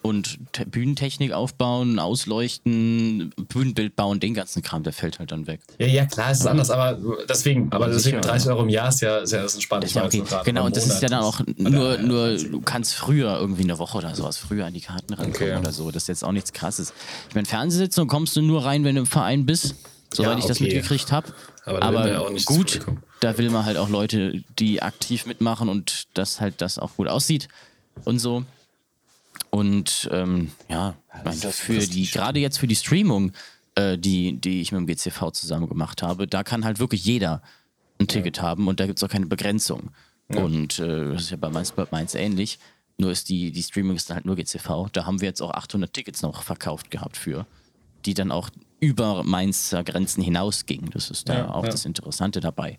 [0.01, 5.59] Und Te- Bühnentechnik aufbauen, ausleuchten, Bühnenbild bauen, den ganzen Kram, der fällt halt dann weg.
[5.77, 8.53] ja, ja, klar, es ist anders, aber deswegen, aber Ja, deswegen sicher, 30 ja.
[8.53, 9.93] Euro im Jahr ist ja, ist ja entspannt.
[9.93, 10.23] Ja okay.
[10.45, 13.97] Genau, und das ist ja dann auch nur, nur, du kannst früher irgendwie eine Woche
[13.97, 15.57] oder sowas früher an die Karten rankommen Okay.
[15.59, 15.91] oder so.
[15.91, 16.93] Das ist jetzt auch nichts krasses.
[17.29, 19.75] Ich meine, Fernsehsitzung kommst du nur rein, wenn du im Verein bist,
[20.13, 20.65] soweit Ja, ich das okay.
[20.73, 21.33] mitgekriegt habe.
[21.65, 22.79] Aber ja nicht gut,
[23.19, 27.07] da will man halt auch Leute, die aktiv mitmachen und dass halt das auch gut
[27.09, 27.47] aussieht
[28.05, 28.43] und so.
[29.49, 33.31] Und ähm, ja, das für die, gerade jetzt für die Streamung,
[33.75, 37.41] äh, die, die ich mit dem GCV zusammen gemacht habe, da kann halt wirklich jeder
[37.99, 39.91] ein Ticket haben und da gibt es auch keine Begrenzung.
[40.29, 42.59] Und äh, das ist ja bei Mainz, bei Mainz ähnlich.
[42.97, 44.89] Nur ist die, die Streaming ist dann halt nur GCV.
[44.91, 47.47] Da haben wir jetzt auch 800 Tickets noch verkauft gehabt für,
[48.05, 50.91] die dann auch über Mainzer Grenzen hinausgingen.
[50.91, 51.71] Das ist da Ja, auch ja.
[51.71, 52.77] das Interessante dabei.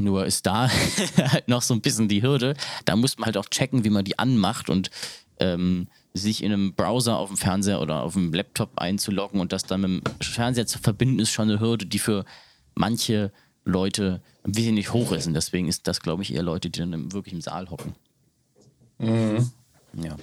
[0.00, 0.68] Nur ist da
[1.16, 2.54] halt noch so ein bisschen die Hürde.
[2.84, 4.90] Da muss man halt auch checken, wie man die anmacht und
[5.38, 9.64] ähm, sich in einem Browser auf dem Fernseher oder auf dem Laptop einzuloggen und das
[9.64, 12.24] dann mit dem Fernseher zu verbinden, ist schon eine Hürde, die für
[12.74, 13.32] manche
[13.64, 15.26] Leute wesentlich hoch ist.
[15.26, 17.94] Und deswegen ist das, glaube ich, eher Leute, die dann im, wirklich im Saal hocken.
[19.94, 20.16] Ja.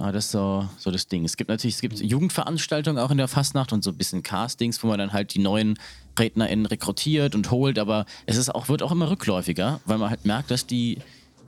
[0.00, 1.24] Ah, das ist so, so das Ding.
[1.24, 4.82] Es gibt natürlich, es gibt Jugendveranstaltungen auch in der Fastnacht und so ein bisschen Castings,
[4.82, 5.78] wo man dann halt die neuen
[6.18, 10.24] RednerInnen rekrutiert und holt, aber es ist auch, wird auch immer rückläufiger, weil man halt
[10.24, 10.98] merkt, dass die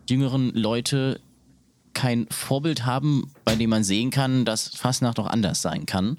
[0.08, 1.20] jüngeren Leute
[1.92, 6.18] kein Vorbild haben, bei dem man sehen kann, dass Fastnacht auch anders sein kann.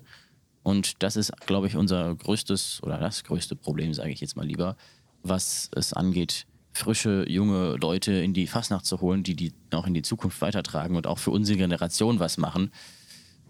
[0.64, 4.48] Und das ist, glaube ich, unser größtes oder das größte Problem, sage ich jetzt mal
[4.48, 4.78] lieber,
[5.22, 9.94] was es angeht, frische, junge Leute in die Fastnacht zu holen, die die auch in
[9.94, 12.72] die Zukunft weitertragen und auch für unsere Generation was machen.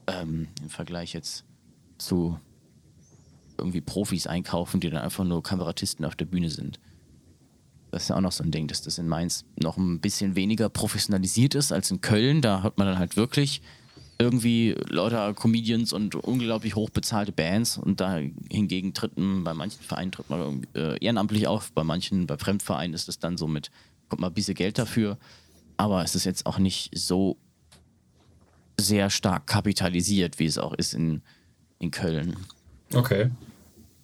[0.08, 1.44] Ähm, Im Vergleich jetzt
[1.98, 2.40] zu
[3.58, 6.80] irgendwie Profis einkaufen, die dann einfach nur Kameratisten auf der Bühne sind.
[7.92, 10.36] Das ist ja auch noch so ein Ding, dass das in Mainz noch ein bisschen
[10.36, 12.42] weniger professionalisiert ist als in Köln.
[12.42, 13.62] Da hat man dann halt wirklich
[14.18, 20.12] irgendwie lauter Comedians und unglaublich hochbezahlte Bands und da hingegen tritt man, bei manchen Vereinen
[20.12, 23.72] tritt man äh, ehrenamtlich auf, bei manchen, bei Fremdvereinen ist es dann so mit,
[24.08, 25.18] kommt mal ein bisschen Geld dafür,
[25.78, 27.38] aber es ist jetzt auch nicht so
[28.80, 31.22] sehr stark kapitalisiert, wie es auch ist in,
[31.80, 32.38] in Köln.
[32.94, 33.32] Okay.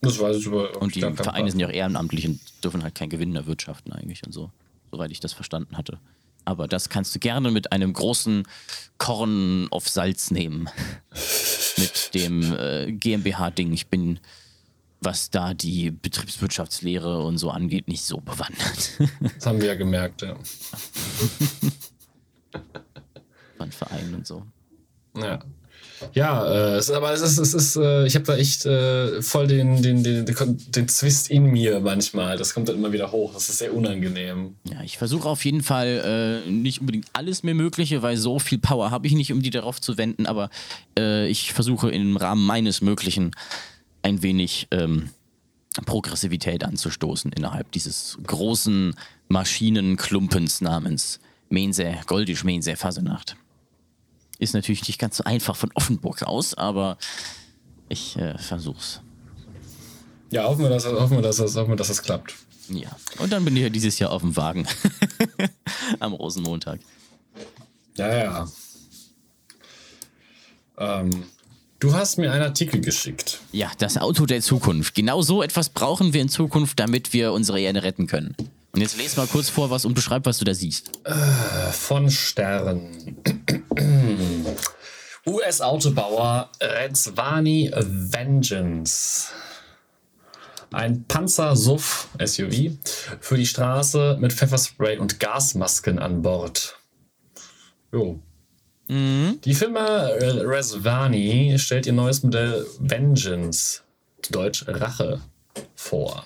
[0.02, 0.82] Das weiß ich über.
[0.82, 4.32] Und die Vereine sind ja auch ehrenamtlich und dürfen halt keinen Gewinn erwirtschaften eigentlich und
[4.32, 4.52] so,
[4.92, 6.00] soweit ich das verstanden hatte.
[6.44, 8.48] Aber das kannst du gerne mit einem großen
[8.98, 10.68] Korn auf Salz nehmen.
[11.78, 13.72] mit dem äh, GmbH-Ding.
[13.74, 14.20] Ich bin,
[15.02, 18.92] was da die Betriebswirtschaftslehre und so angeht, nicht so bewandert.
[19.36, 20.36] das haben wir ja gemerkt, ja.
[23.58, 24.46] Von Vereinen und so.
[25.16, 25.44] Ja.
[26.14, 29.48] Ja, äh, es, aber es ist, es ist äh, ich habe da echt äh, voll
[29.48, 32.38] den, den, den, den, Zwist in mir manchmal.
[32.38, 33.34] Das kommt dann immer wieder hoch.
[33.34, 34.56] Das ist sehr unangenehm.
[34.64, 38.58] Ja, ich versuche auf jeden Fall äh, nicht unbedingt alles mehr Mögliche, weil so viel
[38.60, 40.50] Power habe ich nicht, um die darauf zu wenden, aber
[40.98, 43.32] äh, ich versuche im Rahmen meines Möglichen
[44.02, 45.10] ein wenig ähm,
[45.86, 48.96] Progressivität anzustoßen innerhalb dieses großen
[49.30, 53.36] Maschinenklumpens namens Mense, Goldisch Mense Fasenacht.
[54.42, 56.98] Ist natürlich nicht ganz so einfach von Offenburg aus, aber
[57.90, 59.00] ich äh, versuch's.
[60.32, 62.34] Ja, hoffen wir, dass, hoffen, wir, dass, hoffen wir, dass das klappt.
[62.68, 64.66] Ja, und dann bin ich ja dieses Jahr auf dem Wagen.
[66.00, 66.80] Am Rosenmontag.
[67.98, 68.48] Ja, ja.
[70.80, 71.26] Ähm,
[71.80, 73.42] du hast mir einen Artikel geschickt.
[73.52, 74.96] Ja, das Auto der Zukunft.
[74.96, 78.36] Genau so etwas brauchen wir in Zukunft, damit wir unsere Erde retten können.
[78.74, 80.92] Und jetzt lese mal kurz vor was und beschreib, was du da siehst.
[81.04, 83.18] Äh, von Stern.
[85.26, 89.30] US-Autobauer Redzvani Vengeance.
[90.72, 92.08] Ein Panzer-SUV
[93.20, 96.78] für die Straße mit Pfefferspray und Gasmasken an Bord.
[97.92, 98.20] Jo.
[98.88, 99.40] Mhm.
[99.44, 103.84] Die Firma Rezvani stellt ihr neues Modell Vengeance,
[104.32, 105.22] Deutsch Rache,
[105.76, 106.26] vor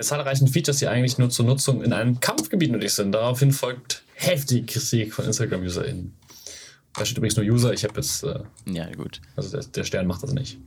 [0.00, 3.12] mit zahlreichen Features, die eigentlich nur zur Nutzung in einem Kampfgebiet nötig sind.
[3.12, 6.16] Daraufhin folgt heftige Kritik von Instagram-UserInnen.
[7.00, 8.24] Da steht übrigens nur User, ich habe jetzt.
[8.24, 9.22] Äh, ja, gut.
[9.34, 10.58] Also der, der, Stern macht das nicht.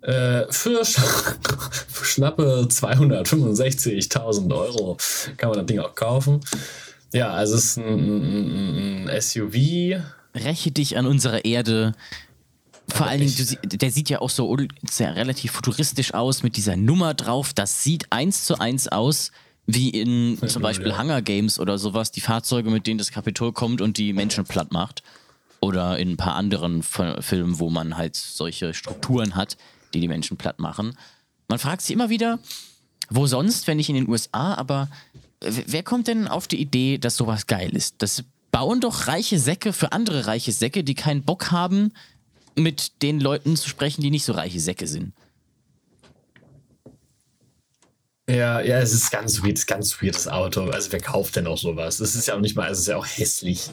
[0.00, 4.96] Äh, für, für schnappe 265.000 Euro
[5.36, 6.40] kann man das Ding auch kaufen.
[7.12, 10.00] Ja, also es ist ein, ein, ein SUV.
[10.34, 11.92] Räche dich an unserer Erde
[12.88, 14.56] vor allen Dingen, der sieht ja auch so
[14.90, 17.52] sehr relativ futuristisch aus mit dieser Nummer drauf.
[17.52, 19.32] Das sieht eins zu eins aus
[19.66, 20.98] wie in zum Beispiel ja.
[20.98, 24.72] Hunger Games oder sowas, die Fahrzeuge, mit denen das Kapitol kommt und die Menschen platt
[24.72, 25.02] macht.
[25.60, 29.56] Oder in ein paar anderen Filmen, wo man halt solche Strukturen hat,
[29.94, 30.96] die die Menschen platt machen.
[31.48, 32.38] Man fragt sich immer wieder,
[33.08, 34.88] wo sonst, wenn nicht in den USA, aber
[35.40, 37.96] wer kommt denn auf die Idee, dass sowas geil ist?
[38.02, 41.92] Das bauen doch reiche Säcke für andere reiche Säcke, die keinen Bock haben,
[42.56, 45.12] mit den Leuten zu sprechen, die nicht so reiche Säcke sind.
[48.28, 50.64] Ja, ja, es ist ganz weird, ganz weirdes Auto.
[50.70, 52.00] Also wer kauft denn auch sowas?
[52.00, 53.68] Es ist ja auch nicht mal, es ist ja auch hässlich.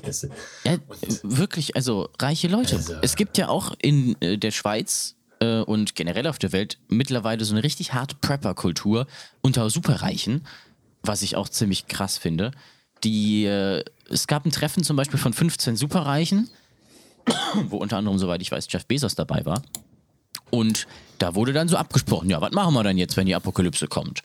[0.66, 0.78] Ja,
[1.24, 2.76] wirklich, also reiche Leute.
[2.76, 2.96] Also.
[3.02, 7.46] Es gibt ja auch in äh, der Schweiz äh, und generell auf der Welt mittlerweile
[7.46, 9.08] so eine richtig harte Prepper-Kultur
[9.42, 10.46] unter Superreichen,
[11.02, 12.52] was ich auch ziemlich krass finde.
[13.06, 16.50] Die, äh, es gab ein Treffen zum Beispiel von 15 Superreichen
[17.70, 19.62] wo unter anderem, soweit ich weiß, Jeff Bezos dabei war.
[20.50, 20.88] Und
[21.18, 24.22] da wurde dann so abgesprochen, ja, was machen wir denn jetzt, wenn die Apokalypse kommt?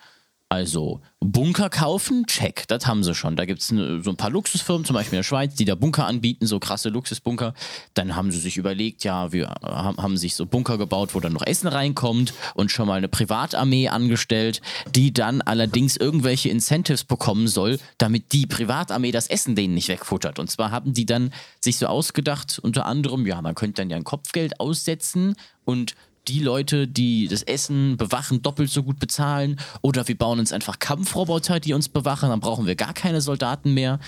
[0.49, 3.35] Also Bunker kaufen, check, das haben sie schon.
[3.35, 3.75] Da gibt es so
[4.11, 7.53] ein paar Luxusfirmen, zum Beispiel in der Schweiz, die da Bunker anbieten, so krasse Luxusbunker.
[7.95, 11.45] Dann haben sie sich überlegt, ja, wir haben sich so Bunker gebaut, wo dann noch
[11.45, 14.61] Essen reinkommt und schon mal eine Privatarmee angestellt,
[14.95, 20.39] die dann allerdings irgendwelche Incentives bekommen soll, damit die Privatarmee das Essen denen nicht wegfuttert.
[20.39, 23.97] Und zwar haben die dann sich so ausgedacht, unter anderem, ja, man könnte dann ja
[23.97, 25.97] ein Kopfgeld aussetzen und
[26.29, 29.59] die Leute, die das Essen bewachen, doppelt so gut bezahlen.
[29.83, 33.75] Oder wir bauen uns einfach Kampfroboter, die uns bewachen, dann brauchen wir gar keine Soldaten
[33.75, 33.99] mehr.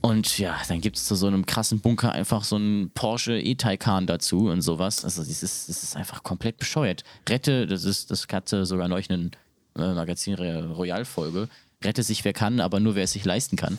[0.00, 4.06] Und ja, dann gibt es zu so einem krassen Bunker einfach so einen Porsche E-Taycan
[4.06, 5.04] dazu und sowas.
[5.04, 7.02] Also das ist, das ist einfach komplett bescheuert.
[7.28, 9.32] Rette, das ist, das hatte sogar neulich einen
[9.76, 11.48] äh, Magazin Royal-Folge.
[11.82, 13.78] Rette sich wer kann, aber nur wer es sich leisten kann.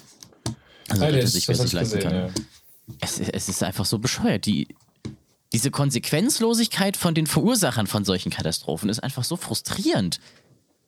[0.90, 2.28] Also rette sich, wer es sich leisten gesehen, kann.
[2.28, 2.34] Ja.
[3.00, 4.46] Es, es ist einfach so bescheuert.
[4.46, 4.68] Die,
[5.52, 10.20] diese Konsequenzlosigkeit von den Verursachern von solchen Katastrophen ist einfach so frustrierend.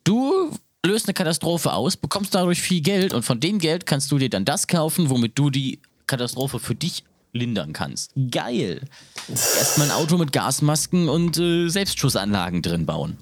[0.03, 0.51] Du
[0.85, 4.29] löst eine Katastrophe aus, bekommst dadurch viel Geld und von dem Geld kannst du dir
[4.29, 8.11] dann das kaufen, womit du die Katastrophe für dich lindern kannst.
[8.31, 8.81] Geil.
[9.29, 13.17] Erstmal ein Auto mit Gasmasken und äh, Selbstschussanlagen drin bauen.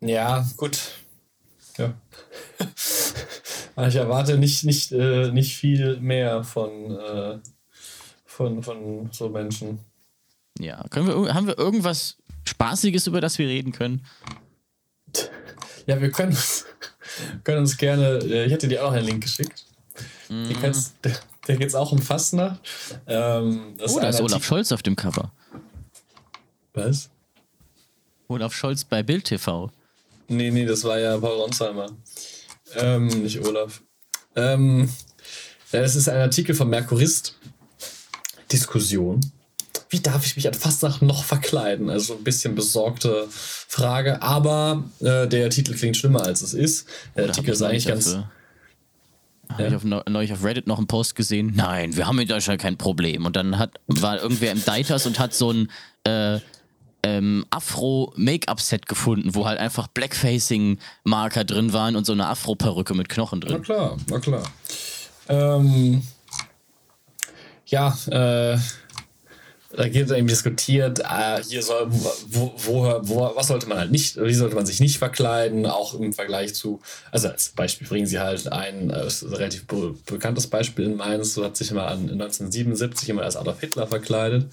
[0.00, 0.78] Ja, gut.
[1.78, 1.94] Ja.
[3.88, 7.38] ich erwarte nicht, nicht, äh, nicht viel mehr von, äh,
[8.36, 9.78] von, von so Menschen.
[10.58, 14.04] Ja, können wir, haben wir irgendwas Spaßiges, über das wir reden können?
[15.86, 16.36] Ja, wir können,
[17.44, 19.64] können uns gerne, äh, ich hätte dir auch einen Link geschickt.
[20.28, 20.50] Mm.
[20.60, 21.18] Kannst, der,
[21.48, 22.60] der geht auch um Fastnacht.
[23.06, 25.32] Ähm, oh, da ist Olaf Scholz auf dem Cover.
[26.74, 27.08] Was?
[28.28, 29.70] Olaf Scholz bei Bild TV.
[30.28, 31.90] Nee, nee, das war ja Paul Ronsheimer.
[32.74, 33.80] Ähm, nicht Olaf.
[34.34, 34.90] Ähm,
[35.72, 37.38] ja, das ist ein Artikel vom Merkurist.
[38.52, 39.20] Diskussion
[39.88, 41.90] wie darf ich mich an Fastnacht noch verkleiden?
[41.90, 46.88] Also ein bisschen besorgte Frage, aber äh, der Titel klingt schlimmer als es ist.
[47.16, 48.06] Der Artikel ist eigentlich ganz.
[48.06, 48.30] Dafür.
[49.48, 49.68] Habe ja.
[49.68, 51.52] ich auf, neulich auf Reddit noch einen Post gesehen.
[51.54, 53.26] Nein, wir haben in Deutschland kein Problem.
[53.26, 55.70] Und dann hat, war irgendwer im Deiters und hat so ein
[56.02, 56.40] äh,
[57.04, 63.40] ähm, Afro-Make-up-Set gefunden, wo halt einfach Blackfacing-Marker drin waren und so eine Afro-Perücke mit Knochen
[63.40, 63.58] drin.
[63.58, 64.42] Na klar, na klar.
[65.28, 66.02] Ähm,
[67.66, 68.58] ja, äh,
[69.76, 74.16] da geht irgendwie diskutiert, äh, hier soll, wo, wo, wo, was sollte man halt nicht,
[74.16, 78.18] wie sollte man sich nicht verkleiden, auch im Vergleich zu, also als Beispiel bringen sie
[78.18, 82.08] halt ein, äh, ein relativ be bekanntes Beispiel in Mainz, so hat sich mal an
[82.08, 84.46] 1977 jemand als Adolf Hitler verkleidet.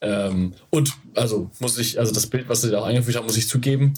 [0.00, 3.36] Ähm, und also muss ich, also das Bild, was sie da auch eingefügt haben, muss
[3.36, 3.94] ich zugeben,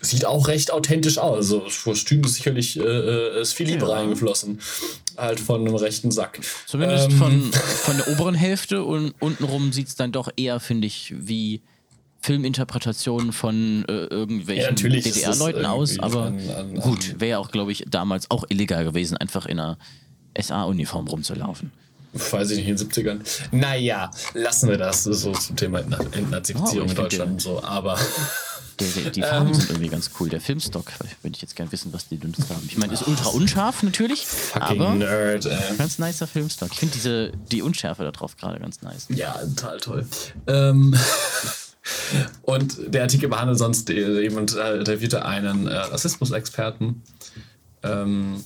[0.00, 1.36] sieht auch recht authentisch aus.
[1.36, 3.94] Also das Kostüm ist sicherlich äh, äh, ist viel Liebe ja.
[3.94, 4.60] reingeflossen.
[5.18, 6.40] Halt von einem rechten Sack.
[6.66, 7.18] Zumindest ähm.
[7.18, 11.60] von, von der oberen Hälfte und untenrum sieht es dann doch eher, finde ich, wie
[12.20, 15.98] Filminterpretationen von äh, irgendwelchen ja, DDR-Leuten aus.
[15.98, 19.58] Aber an, an, gut, wäre ja auch, glaube ich, damals auch illegal gewesen, einfach in
[19.58, 19.78] einer
[20.38, 21.72] SA-Uniform rumzulaufen.
[22.12, 23.20] Weiß ich nicht, in den 70ern.
[23.52, 27.98] Naja, lassen wir das so zum Thema Entnazifizierung oh, in Deutschland und so, aber.
[28.80, 30.28] Die, die Farben ähm, sind irgendwie ganz cool.
[30.28, 32.62] Der Filmstock, würde ich jetzt gerne wissen, was die benutzt haben.
[32.66, 35.76] Ich meine, ist ultra unscharf natürlich, aber Nerd, ey.
[35.76, 36.70] ganz nicer Filmstock.
[36.72, 39.06] Ich finde diese die Unschärfe da drauf gerade ganz nice.
[39.08, 40.06] Ja, total toll.
[40.46, 40.96] Ähm,
[42.42, 47.02] und der Artikel behandelt sonst jemand äh, interviewte einen äh, Rassismus-Experten.
[47.82, 48.44] Ähm,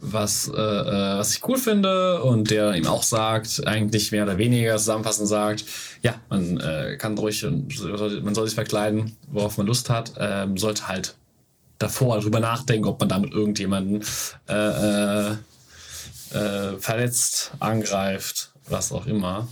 [0.00, 4.38] was, äh, äh, was ich cool finde und der ihm auch sagt, eigentlich mehr oder
[4.38, 5.64] weniger zusammenfassend sagt,
[6.02, 10.88] ja, man äh, kann ruhig, man soll sich verkleiden, worauf man Lust hat, ähm, sollte
[10.88, 11.16] halt
[11.78, 14.04] davor drüber nachdenken, ob man damit irgendjemanden
[14.48, 15.36] äh, äh,
[16.32, 19.48] äh verletzt, angreift, was auch immer.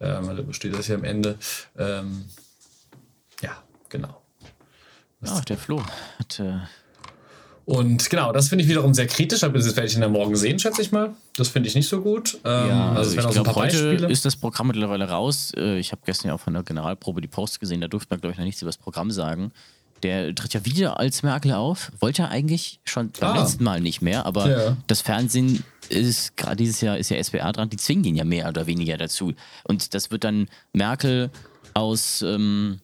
[0.00, 1.38] Ähm, steht das hier am Ende.
[1.76, 2.26] Ähm,
[3.40, 4.22] ja, genau.
[5.20, 5.84] Ja, der Flo
[6.18, 6.40] hat
[7.68, 10.34] und genau, das finde ich wiederum sehr kritisch, aber das werde ich in der Morgen
[10.36, 11.14] sehen, schätze ich mal.
[11.36, 12.38] Das finde ich nicht so gut.
[12.42, 14.10] Ähm, ja, also, also ich glaube, heute Beispiele.
[14.10, 15.52] ist das Programm mittlerweile raus.
[15.54, 18.22] Äh, ich habe gestern ja auch von der Generalprobe die Post gesehen, da durfte man,
[18.22, 19.52] glaube ich, noch nichts über das Programm sagen.
[20.02, 21.92] Der tritt ja wieder als Merkel auf.
[22.00, 23.42] Wollte er eigentlich schon beim ah.
[23.42, 24.76] letzten Mal nicht mehr, aber ja.
[24.86, 28.48] das Fernsehen ist gerade dieses Jahr ist ja SWR dran, die zwingen ihn ja mehr
[28.48, 29.34] oder weniger dazu.
[29.64, 31.28] Und das wird dann Merkel
[31.74, 32.80] aus ähm,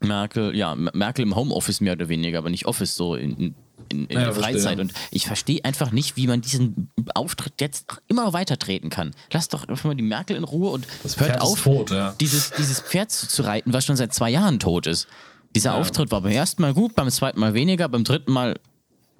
[0.00, 3.54] Merkel, ja, Merkel im Homeoffice mehr oder weniger, aber nicht Office so in, in,
[3.92, 4.78] in ja, der Freizeit.
[4.80, 9.12] Und ich verstehe einfach nicht, wie man diesen Auftritt jetzt immer weiter treten kann.
[9.32, 12.14] Lass doch einfach mal die Merkel in Ruhe und das hört auf, tot, ja.
[12.20, 15.06] dieses, dieses Pferd zu, zu, reiten, was schon seit zwei Jahren tot ist.
[15.54, 15.76] Dieser ja.
[15.76, 18.58] Auftritt war beim ersten Mal gut, beim zweiten Mal weniger, beim dritten Mal,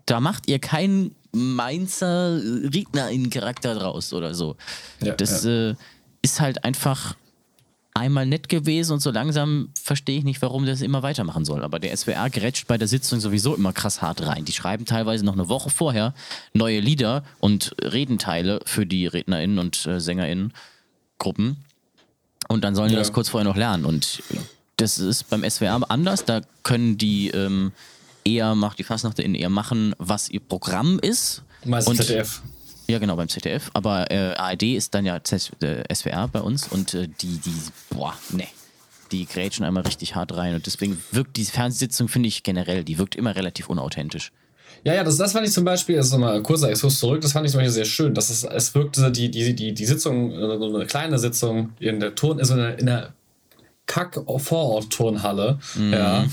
[0.04, 4.56] da macht ihr keinen Mainzer Redner-Charakter draus oder so.
[5.00, 5.74] das äh,
[6.22, 7.14] ist halt einfach
[7.96, 11.64] einmal nett gewesen und so langsam verstehe ich nicht, warum das immer weitermachen soll.
[11.64, 14.44] Aber der SWR grätscht bei der Sitzung sowieso immer krass hart rein.
[14.44, 16.14] Die schreiben teilweise noch eine Woche vorher
[16.52, 21.56] neue Lieder und Redenteile für die RednerInnen und äh, SängerInnen-Gruppen.
[22.48, 23.84] Und dann sollen die das kurz vorher noch lernen.
[23.84, 24.22] Und
[24.76, 26.24] das ist beim SWR anders.
[26.24, 27.72] Da können die ähm,
[28.24, 31.42] eher, macht die FastnachtInnen eher machen, was ihr Programm ist.
[31.64, 32.42] Meistens ZDF.
[32.88, 33.70] Ja, genau, beim ZDF.
[33.74, 37.54] Aber äh, ARD ist dann ja Z äh, SWR bei uns und äh, die, die,
[37.90, 38.46] boah, ne.
[39.12, 42.98] Die grätschen einmal richtig hart rein und deswegen wirkt diese Fernsehsitzung, finde ich generell, die
[42.98, 44.32] wirkt immer relativ unauthentisch.
[44.82, 47.46] Ja, ja, das, das fand ich zum Beispiel, also mal kurzer Exkurs zurück, das fand
[47.46, 48.14] ich zum Beispiel sehr schön.
[48.14, 52.00] Dass es, es wirkte, die, die, die, die Sitzung, äh, so eine kleine Sitzung in
[52.00, 53.12] der Turn, also in der
[53.86, 55.92] Kack-Vorort-Turnhalle, mhm.
[55.92, 56.26] ja.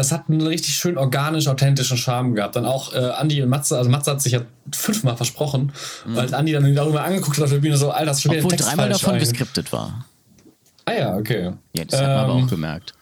[0.00, 2.56] Das hat einen richtig schön organisch authentischen Charme gehabt.
[2.56, 4.40] Dann auch äh, Andi und Matze, also Matze hat sich ja
[4.72, 5.72] fünfmal versprochen,
[6.06, 6.16] mhm.
[6.16, 8.64] weil Andi dann darüber angeguckt hat auf der Bühne so, Alter, das schon Obwohl wieder
[8.64, 9.20] dreimal davon ein.
[9.20, 10.06] geskriptet war.
[10.86, 11.52] Ah ja, okay.
[11.76, 12.94] Ja, das hat man aber auch ähm, gemerkt.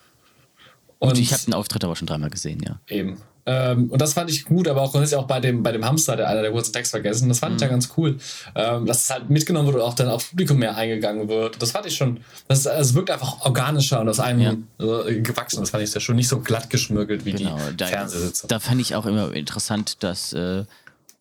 [0.98, 2.80] Und, und ich habe den Auftritt aber schon dreimal gesehen, ja.
[2.88, 3.18] Eben.
[3.48, 6.16] Ähm, und das fand ich gut, aber auch grundsätzlich auch bei dem, bei dem Hamster,
[6.16, 7.56] der einer der kurzen Text vergessen, das fand mhm.
[7.56, 7.72] ich ja mhm.
[7.72, 8.18] ganz cool.
[8.54, 11.62] Ähm, dass es halt mitgenommen wird und auch dann aufs Publikum mehr eingegangen wird.
[11.62, 15.06] Das fand ich schon, das, also wirkt einfach organischer und aus einem ja.
[15.06, 15.60] äh, gewachsen.
[15.60, 18.48] Das fand ich ja schon nicht so glatt geschmürgelt wie genau, die da, Fernsehsitze.
[18.48, 20.64] Da fand ich auch immer interessant, dass äh,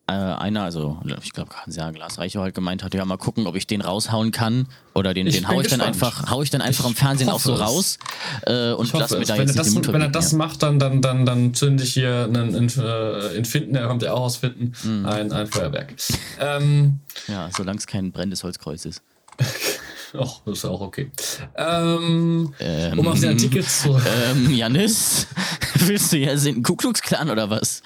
[0.08, 3.66] äh, einer, also ich glaube Hans-Jahr Glasreicher halt gemeint hat, ja mal gucken, ob ich
[3.66, 6.90] den raushauen kann oder den, den hau ich dann einfach, hau ich dann einfach ich
[6.90, 7.98] im Fernsehen auch so raus
[8.46, 10.38] äh, und lass mir da wenn jetzt er das, Wenn er das ja.
[10.38, 14.14] macht, dann, dann, dann, dann zünde ich hier einen äh, in Finden, er kommt ja
[14.14, 15.04] auch aus Finden, mhm.
[15.04, 15.94] ein, ein Feuerwerk.
[16.40, 19.02] ähm, ja, solange es kein brennendes Holzkreuz ist.
[20.18, 21.10] Ach, das ist auch okay.
[21.56, 24.00] Ähm, ähm, um auf den Artikel zu.
[24.30, 25.26] Ähm, Janis,
[25.74, 27.82] willst du ja sehen, Ku Klux Klan oder was?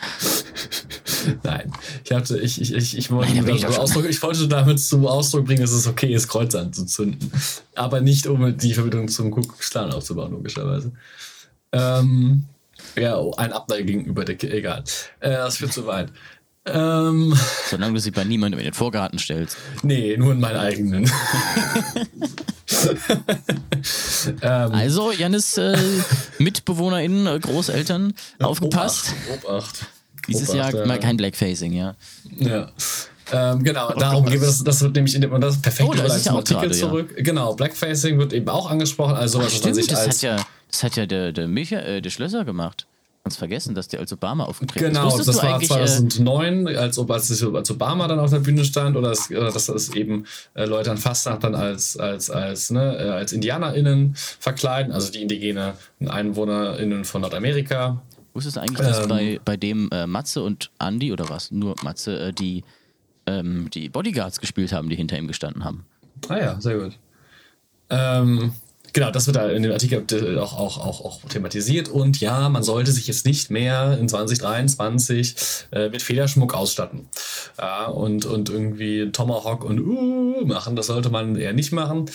[1.43, 1.73] Nein,
[2.05, 5.47] ich hatte, ich, ich, ich, ich, wollte, Nein, ich, Ausdruck, ich wollte damit zum Ausdruck
[5.47, 7.33] bringen, dass es okay ist, Kreuz anzuzünden.
[7.75, 10.93] Aber nicht, um die Verbindung zum Ku Klux Klan aufzubauen, logischerweise.
[11.73, 12.45] Ähm,
[12.97, 14.85] ja, oh, ein Abneig gegenüber der, egal.
[15.21, 16.13] Äh, das führt zu weit.
[16.65, 17.37] Ähm,
[17.69, 19.57] Solange du sie bei niemandem in den Vorgarten stellst.
[19.83, 21.11] Nee, nur in meinen eigenen.
[24.43, 25.77] ähm, also, Janis äh,
[26.39, 29.13] MitbewohnerInnen, äh, Großeltern, aufgepasst.
[29.29, 29.45] Obacht.
[29.45, 29.87] Obacht.
[30.29, 31.97] Dieses Obacht, Jahr mal kein Blackfacing, ja.
[32.39, 32.71] Ja.
[33.33, 34.63] Ähm, genau, oh, darum geht es.
[34.63, 37.15] Das wird nämlich in dem, das perfekt oh, zum Artikel grade, zurück.
[37.17, 37.23] Ja.
[37.23, 39.15] Genau, Blackfacing wird eben auch angesprochen.
[39.17, 40.37] Also, Ach, stimmt, sich das als hat ja,
[40.71, 42.87] das hat ja der, der, Micha, äh, der Schlösser gemacht.
[43.25, 45.19] Ganz vergessen, dass der als Obama aufgetreten genau, ist.
[45.19, 49.13] Genau, das war 2009, äh, als, als, als Obama dann auf der Bühne stand oder,
[49.13, 53.09] es, oder dass das eben äh, Leute an Fastnacht dann als, als, als, ne, äh,
[53.11, 58.03] als IndianerInnen verkleiden, also die indigene EinwohnerInnen von Nordamerika.
[58.35, 61.77] Wusstest du eigentlich, dass ähm, bei, bei dem äh, Matze und Andy oder was, nur
[61.85, 62.65] Matze, äh, die,
[63.27, 65.87] ähm, die Bodyguards gespielt haben, die hinter ihm gestanden haben?
[66.29, 66.99] Ah ja, sehr gut.
[67.89, 68.53] Ähm,
[68.93, 71.89] Genau, das wird da in dem Artikel auch, auch, auch, auch thematisiert.
[71.89, 75.35] Und ja, man sollte sich jetzt nicht mehr in 2023
[75.73, 77.09] äh, mit Federschmuck ausstatten.
[77.59, 82.11] Ja, und, und irgendwie Tomahawk und uh machen, das sollte man eher nicht machen.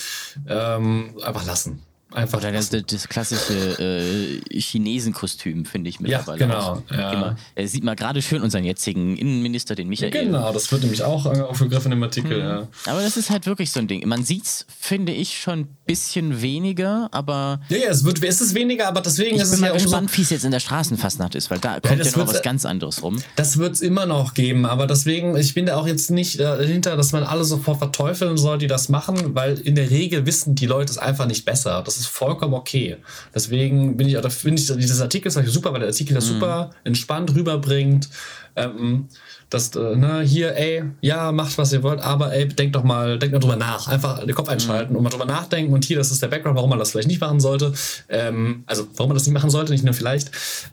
[0.48, 1.82] Ähm, einfach lassen.
[2.10, 6.40] Einfach Oder das, das klassische äh, Chinesenkostüm, finde ich mittlerweile.
[6.40, 6.82] Ja, genau.
[6.90, 7.12] Ja.
[7.12, 7.36] Immer.
[7.54, 10.10] Er sieht mal gerade schön unseren jetzigen Innenminister, den Michael.
[10.10, 12.38] Genau, das wird nämlich auch aufgegriffen im Artikel.
[12.38, 12.48] Mhm.
[12.48, 12.68] Ja.
[12.86, 14.08] Aber das ist halt wirklich so ein Ding.
[14.08, 17.60] Man sieht es, finde ich, schon ein bisschen weniger, aber.
[17.68, 19.66] Ja, ja, es, wird, es ist weniger, aber deswegen ich ist es ja.
[19.66, 22.18] Ich bin gespannt, wie es jetzt in der Straßenfastnacht ist, weil da kommt ja, ja
[22.18, 23.20] noch was ganz anderes rum.
[23.36, 26.96] Das wird es immer noch geben, aber deswegen, ich bin da auch jetzt nicht dahinter,
[26.96, 30.66] dass man alle sofort verteufeln soll, die das machen, weil in der Regel wissen die
[30.66, 31.82] Leute es einfach nicht besser.
[31.84, 32.96] Das ist vollkommen okay.
[33.34, 36.34] Deswegen bin ich auch, finde ich dieses Artikel super, weil der Artikel das mhm.
[36.34, 38.08] super entspannt rüberbringt.
[38.56, 39.08] Ähm,
[39.50, 43.18] dass, äh, ne, hier, ey, ja, macht was ihr wollt, aber ey, denkt doch mal,
[43.18, 43.88] denkt mal drüber nach.
[43.88, 44.98] Einfach den Kopf einschalten mhm.
[44.98, 45.72] und mal drüber nachdenken.
[45.72, 47.72] Und hier, das ist der Background, warum man das vielleicht nicht machen sollte.
[48.08, 50.30] Ähm, also, warum man das nicht machen sollte, nicht nur vielleicht.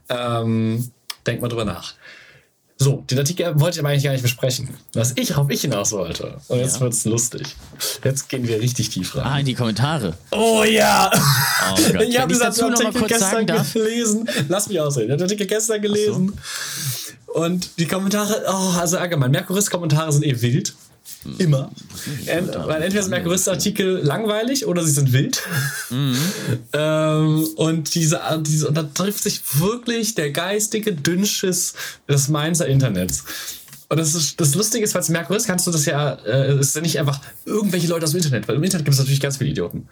[0.09, 0.91] Ähm,
[1.25, 1.93] denkt mal drüber nach.
[2.77, 4.69] So, den Artikel wollte ich aber eigentlich gar nicht besprechen.
[4.93, 6.37] Was ich, auf ich hinaus wollte.
[6.49, 6.81] Und jetzt ja.
[6.81, 7.55] wird's lustig.
[8.03, 9.23] Jetzt gehen wir richtig tief rein.
[9.25, 10.17] Ah, in die Kommentare.
[10.31, 11.09] Oh ja!
[11.13, 12.01] Oh Gott.
[12.09, 14.29] ich habe diesen Artikel gestern gelesen.
[14.49, 15.05] Lass mich aussehen.
[15.05, 16.33] Ich habe den Artikel gestern gelesen.
[17.27, 17.33] So.
[17.41, 20.73] Und die Kommentare, oh, also allgemein, Merkuris-Kommentare sind eh wild.
[21.37, 21.71] Immer.
[22.27, 25.41] Ent, weil entweder sind Merkurist-Artikel langweilig oder sie sind wild.
[25.89, 26.17] Mhm.
[26.73, 31.73] ähm, und diese, diese, und da trifft sich wirklich der geistige Dünnschiss
[32.07, 33.23] des Mainzer Internets.
[33.89, 36.81] Und das, ist, das Lustige ist, falls Merkurist kannst du das ja, äh, ist ja
[36.81, 39.51] nicht einfach irgendwelche Leute aus dem Internet, weil im Internet gibt es natürlich ganz viele
[39.51, 39.87] Idioten.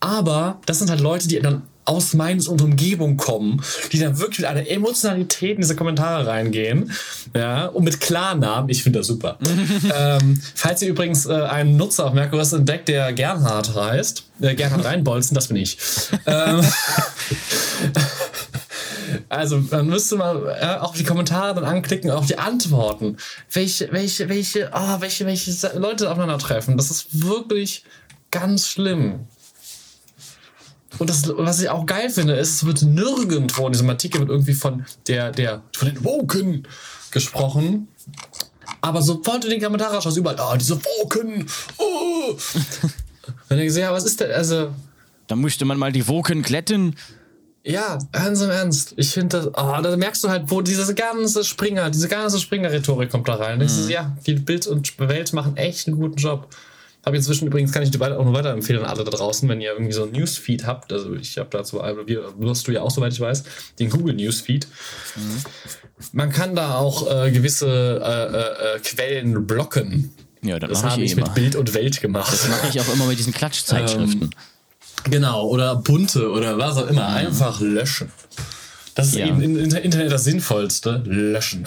[0.00, 3.62] Aber das sind halt Leute, die dann aus Mainz und Umgebung kommen,
[3.92, 6.92] die dann wirklich mit einer Emotionalität in diese Kommentare reingehen.
[7.34, 8.68] Ja, und mit Klarnamen.
[8.68, 9.38] Ich finde das super.
[9.96, 14.84] ähm, falls ihr übrigens äh, einen Nutzer auf Mercurius entdeckt, der Gernhard heißt, äh, Gernhard
[14.84, 15.78] Reinbolzen, das bin ich.
[16.26, 16.60] ähm,
[19.28, 23.16] Also, dann müsste man äh, auch die Kommentare dann anklicken, auch die Antworten.
[23.52, 26.76] Welche, welche, welche, oh, welche, welche Leute aufeinandertreffen.
[26.76, 27.84] Das ist wirklich
[28.30, 29.26] ganz schlimm.
[30.98, 34.30] Und das, was ich auch geil finde, ist, es wird nirgendwo in diesem Artikel wird
[34.30, 36.66] irgendwie von der, der, von den Woken
[37.10, 37.88] gesprochen.
[38.80, 41.46] Aber sofort in den Kommentaren schaust überall, ah, oh, diese Woken,
[41.78, 42.36] oh.
[43.48, 44.70] Wenn ich sehe, ja, was ist denn, also.
[45.26, 46.94] Da musste man mal die Woken glätten.
[47.64, 48.94] Ja, ganz im Ernst.
[48.96, 53.10] Ich finde das, oh, da merkst du halt, wo diese ganze Springer, diese ganze Springer-Rhetorik
[53.10, 53.58] kommt da rein.
[53.58, 53.64] Mhm.
[53.64, 56.48] Ist, ja, die Bild und Welt machen echt einen guten Job.
[57.06, 59.70] Habe inzwischen übrigens, kann ich dir auch noch weiterempfehlen an alle da draußen, wenn ihr
[59.70, 60.92] irgendwie so ein Newsfeed habt.
[60.92, 63.44] Also ich habe dazu, du hast du ja auch, soweit ich weiß,
[63.78, 64.66] den Google Newsfeed.
[65.14, 65.42] Mhm.
[66.12, 70.12] Man kann da auch äh, gewisse äh, äh, äh Quellen blocken.
[70.42, 72.32] Ja, das habe ich, ich mit Bild und Welt gemacht.
[72.32, 74.22] Das mache ich auch immer mit diesen Klatschzeitschriften.
[74.22, 74.30] Ähm,
[75.10, 77.08] Genau, oder bunte oder was auch immer.
[77.08, 77.16] Mhm.
[77.16, 78.10] Einfach löschen.
[78.94, 79.26] Das ist ja.
[79.26, 81.02] eben im Internet das Sinnvollste.
[81.04, 81.66] Löschen.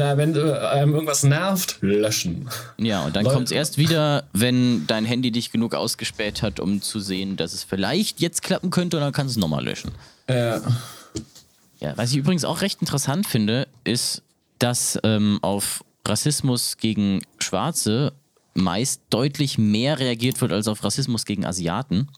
[0.00, 2.48] Wenn, wenn einem irgendwas nervt, löschen.
[2.78, 6.82] Ja, und dann kommt es erst wieder, wenn dein Handy dich genug ausgespäht hat, um
[6.82, 9.92] zu sehen, dass es vielleicht jetzt klappen könnte, und dann kannst du es nochmal löschen.
[10.28, 10.60] Ja.
[11.78, 14.22] Ja, was ich übrigens auch recht interessant finde, ist,
[14.58, 18.12] dass ähm, auf Rassismus gegen Schwarze
[18.54, 22.08] meist deutlich mehr reagiert wird als auf Rassismus gegen Asiaten.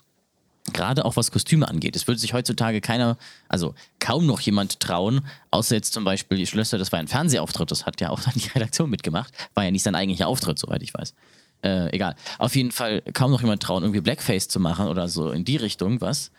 [0.73, 1.95] Gerade auch was Kostüme angeht.
[1.95, 3.17] Es würde sich heutzutage keiner,
[3.49, 7.71] also kaum noch jemand trauen, außer jetzt zum Beispiel die Schlösser, das war ein Fernsehauftritt,
[7.71, 9.33] das hat ja auch dann die Redaktion mitgemacht.
[9.55, 11.15] War ja nicht sein eigentlicher Auftritt, soweit ich weiß.
[11.63, 12.17] Äh, egal.
[12.39, 15.57] Auf jeden Fall kaum noch jemand trauen, irgendwie Blackface zu machen oder so in die
[15.57, 16.31] Richtung was.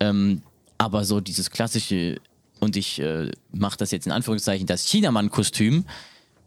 [0.00, 0.42] Ähm,
[0.78, 2.20] aber so dieses klassische,
[2.60, 5.84] und ich äh, mache das jetzt in Anführungszeichen, das Chinamann-Kostüm,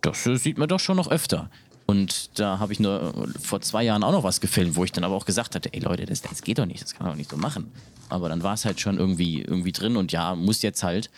[0.02, 1.50] das äh, sieht man doch schon noch öfter.
[1.90, 5.04] Und da habe ich nur vor zwei Jahren auch noch was gefilmt, wo ich dann
[5.04, 7.18] aber auch gesagt hatte, ey Leute, das, das geht doch nicht, das kann man doch
[7.18, 7.72] nicht so machen.
[8.10, 11.10] Aber dann war es halt schon irgendwie, irgendwie drin und ja, muss jetzt halt.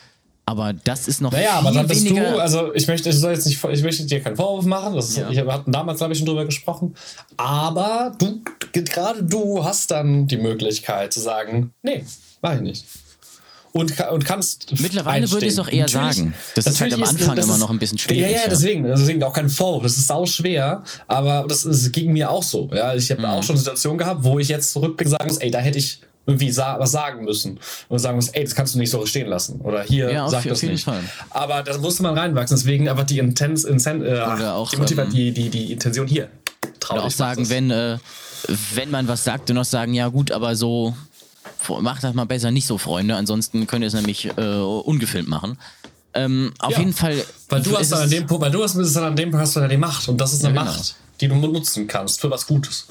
[0.45, 2.31] Aber das ist noch naja, viel aber dann bist weniger.
[2.31, 4.95] Du, also ich möchte, ich soll jetzt nicht, ich möchte dir keinen Vorwurf machen.
[4.95, 5.29] Das ist, ja.
[5.29, 6.95] Ich hatten damals, glaube ich, schon drüber gesprochen.
[7.35, 8.41] Aber du,
[8.71, 12.05] gerade du hast dann die Möglichkeit zu sagen, nee,
[12.41, 12.85] mach ich nicht
[13.71, 14.79] und, und kannst.
[14.79, 16.33] Mittlerweile würde ich es auch eher natürlich, sagen.
[16.55, 18.31] Das ist halt am Anfang ist, immer noch ein bisschen schwierig.
[18.31, 19.83] Ja, ja, deswegen, deswegen auch kein Vorwurf.
[19.83, 22.69] Das ist sau schwer, aber das, das ging mir auch so.
[22.73, 23.27] Ja, ich habe mhm.
[23.27, 26.51] auch schon Situationen gehabt, wo ich jetzt zurückblicke sagen muss, ey, da hätte ich irgendwie
[26.51, 27.59] sa was sagen müssen
[27.89, 30.43] und sagen muss, ey, das kannst du nicht so stehen lassen oder hier ja, sag
[30.43, 30.83] das nicht.
[30.83, 31.01] Fall.
[31.31, 35.09] Aber da musste man reinwachsen, deswegen einfach die Intens, Inten äh, auch, die, Motiva ähm,
[35.09, 36.29] die, die, die Intention hier.
[36.79, 37.97] Traurig oder auch sagen, wenn, äh,
[38.75, 40.95] wenn man was sagt, dann noch sagen, ja gut, aber so
[41.81, 45.57] macht das mal besser nicht so, Freunde, ansonsten könnt ihr es nämlich äh, ungefilmt machen.
[46.13, 47.23] Ähm, auf ja, jeden Fall.
[47.49, 49.55] Weil du hast dann an dem Punkt, weil du hast dann an dem Punkt hast
[49.55, 50.75] du dann die Macht und das ist eine ja, genau.
[50.75, 52.87] Macht, die du nutzen kannst für was Gutes.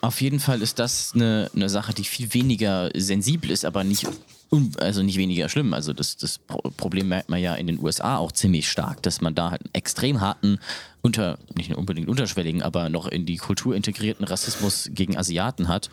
[0.00, 4.06] Auf jeden Fall ist das eine, eine Sache, die viel weniger sensibel ist, aber nicht,
[4.78, 5.74] also nicht weniger schlimm.
[5.74, 6.38] Also das, das
[6.76, 9.74] Problem merkt man ja in den USA auch ziemlich stark, dass man da halt einen
[9.74, 10.58] extrem harten,
[11.02, 15.88] unter, nicht unbedingt unterschwelligen, aber noch in die Kultur integrierten Rassismus gegen Asiaten hat.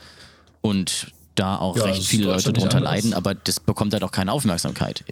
[0.62, 4.32] Und da auch ja, recht viele Leute drunter leiden, aber das bekommt halt auch keine
[4.32, 5.04] Aufmerksamkeit.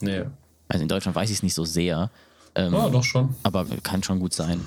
[0.00, 0.22] Nee.
[0.68, 2.10] Also in Deutschland weiß ich es nicht so sehr.
[2.54, 3.34] Ähm, ja, doch schon.
[3.42, 4.60] Aber kann schon gut sein.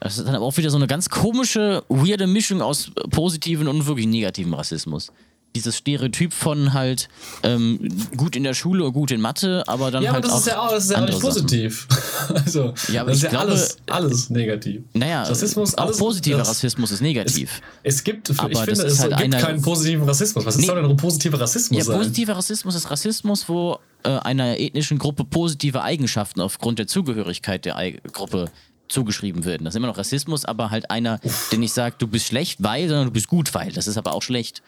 [0.00, 3.86] Das ist dann aber auch wieder so eine ganz komische, weirde Mischung aus positiven und
[3.86, 5.10] wirklich negativen Rassismus
[5.56, 7.08] dieses Stereotyp von halt
[7.42, 10.36] ähm, gut in der Schule oder gut in Mathe, aber dann ja, halt aber das
[10.36, 10.46] auch.
[10.46, 11.88] Ist ja auch das ist ja auch nicht positiv.
[12.34, 14.82] also, ja, aber das ist ja glaube, alles, alles negativ.
[14.92, 17.60] Naja, Rassismus, auch alles, positiver das, Rassismus ist negativ.
[17.82, 20.44] Es, es gibt, aber ich finde, es halt gibt einer, keinen positiven Rassismus.
[20.44, 21.98] Was nee, soll denn positiver Rassismus ja, sein?
[21.98, 27.76] positiver Rassismus ist Rassismus, wo äh, einer ethnischen Gruppe positive Eigenschaften aufgrund der Zugehörigkeit der
[27.78, 28.50] I Gruppe
[28.88, 29.64] zugeschrieben werden.
[29.64, 31.18] Das ist immer noch Rassismus, aber halt einer,
[31.50, 33.72] der nicht sagt, du bist schlecht, weil, sondern du bist gut, weil.
[33.72, 34.62] Das ist aber auch schlecht.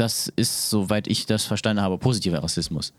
[0.00, 2.94] Das ist, soweit ich das verstanden habe, positiver Rassismus.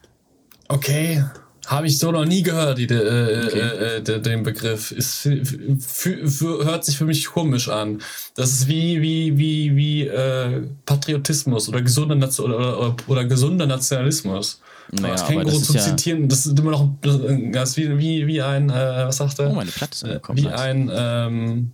[0.67, 1.23] Okay.
[1.65, 3.59] Habe ich so noch nie gehört, die, äh, okay.
[3.59, 4.91] äh, äh, den Begriff.
[4.91, 8.03] Ist, hört sich für mich komisch an.
[8.35, 14.61] Das ist wie, wie, wie, wie äh, Patriotismus oder gesunder, Nation oder, oder, gesunder Nationalismus.
[14.91, 16.29] Naja, das ist kein Grund zu ja zitieren.
[16.29, 19.49] Das ist immer noch das ist wie, wie, wie ein, äh, was sagt er?
[19.49, 21.71] Oh, meine Platte ist äh, Wie ein, ähm,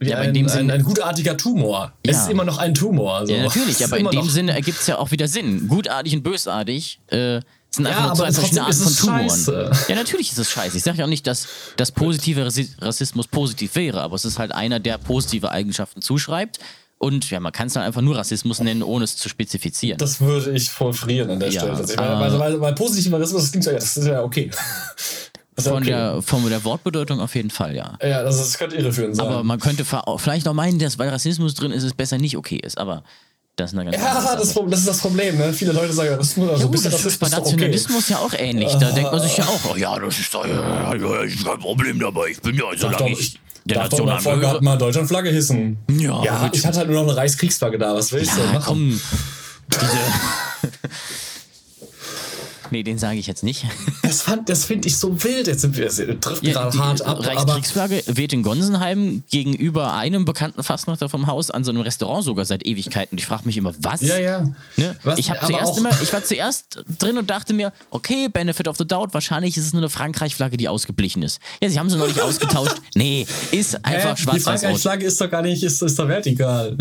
[0.00, 1.92] wie ja, ein, ein, ein, ein, gutartiger Tumor.
[2.04, 2.12] Ja.
[2.12, 3.26] Es ist immer noch ein Tumor.
[3.26, 3.32] So.
[3.32, 5.68] Ja, natürlich, aber in dem Sinne ergibt es ja auch wieder Sinn.
[5.68, 7.40] Gutartig und bösartig äh,
[7.70, 9.28] sind einfach ja, nur zwei verschiedene Arten von Tumoren.
[9.28, 9.70] Scheiße.
[9.88, 10.76] Ja, natürlich ist es scheiße.
[10.76, 14.52] Ich sage ja auch nicht, dass, dass positiver Rassismus positiv wäre, aber es ist halt
[14.52, 16.58] einer, der positive Eigenschaften zuschreibt.
[16.98, 19.98] Und ja, man kann es dann einfach nur Rassismus nennen, ohne es zu spezifizieren.
[19.98, 21.92] Das würde ich voll frieren an der ja, Stelle.
[21.92, 24.50] Äh, weil, weil, weil, positiver Rassismus, das klingt so, ja, das ist ja okay.
[25.60, 25.86] Von, okay.
[25.86, 27.98] der, von der Wortbedeutung auf jeden Fall, ja.
[28.02, 29.26] Ja, das, das könnte irreführend sein.
[29.26, 32.60] Aber man könnte vielleicht auch meinen, dass weil Rassismus drin ist, es besser nicht okay
[32.62, 32.78] ist.
[32.78, 33.02] Aber
[33.56, 35.36] das ist eine ganz Ja, das, das, ist das Problem.
[35.36, 35.52] Ne?
[35.52, 38.12] Viele Leute sagen, das ist nur also ja, gut, das ist bei Nationalismus okay.
[38.12, 38.72] ja auch ähnlich.
[38.74, 42.28] Da denkt man sich ja auch, oh, ja, das ist doch ja, kein Problem dabei.
[42.28, 44.62] Ich bin ja, solange ich der Darf Nation angehöre.
[44.62, 45.76] mal Deutschlandflagge hissen.
[45.90, 47.94] Ja, ja ich hatte halt nur noch eine Reichskriegsflagge da.
[47.94, 48.64] Was willst ja, du machen?
[48.64, 49.00] Komm,
[49.80, 49.98] diese
[52.70, 53.64] Nee, den sage ich jetzt nicht.
[54.08, 55.46] Das, fand- das finde ich so wild.
[55.48, 57.18] Jetzt sind wir, es trifft Ja, gerade die hart ab.
[57.26, 62.46] Reichskriegsflagge weht in Gonsenheim gegenüber einem bekannten Fastnachter vom Haus an so einem Restaurant sogar
[62.46, 63.12] seit Ewigkeiten.
[63.14, 64.00] Und ich frage mich immer, was?
[64.00, 64.48] ja, ja.
[64.76, 64.96] Ne?
[65.04, 68.86] Was- ich, zuerst immer, ich war zuerst drin und dachte mir, okay, Benefit of the
[68.86, 71.38] Doubt, wahrscheinlich ist es nur eine Frankreich-Flagge, die ausgeblichen ist.
[71.62, 72.76] Ja, sie haben sie noch nicht ausgetauscht.
[72.94, 74.14] Nee, ist einfach Hä?
[74.16, 74.60] die schwarz-weiß-rot.
[74.60, 76.76] Frankreich-Flagge ist doch gar nicht, ist, ist doch vertikal.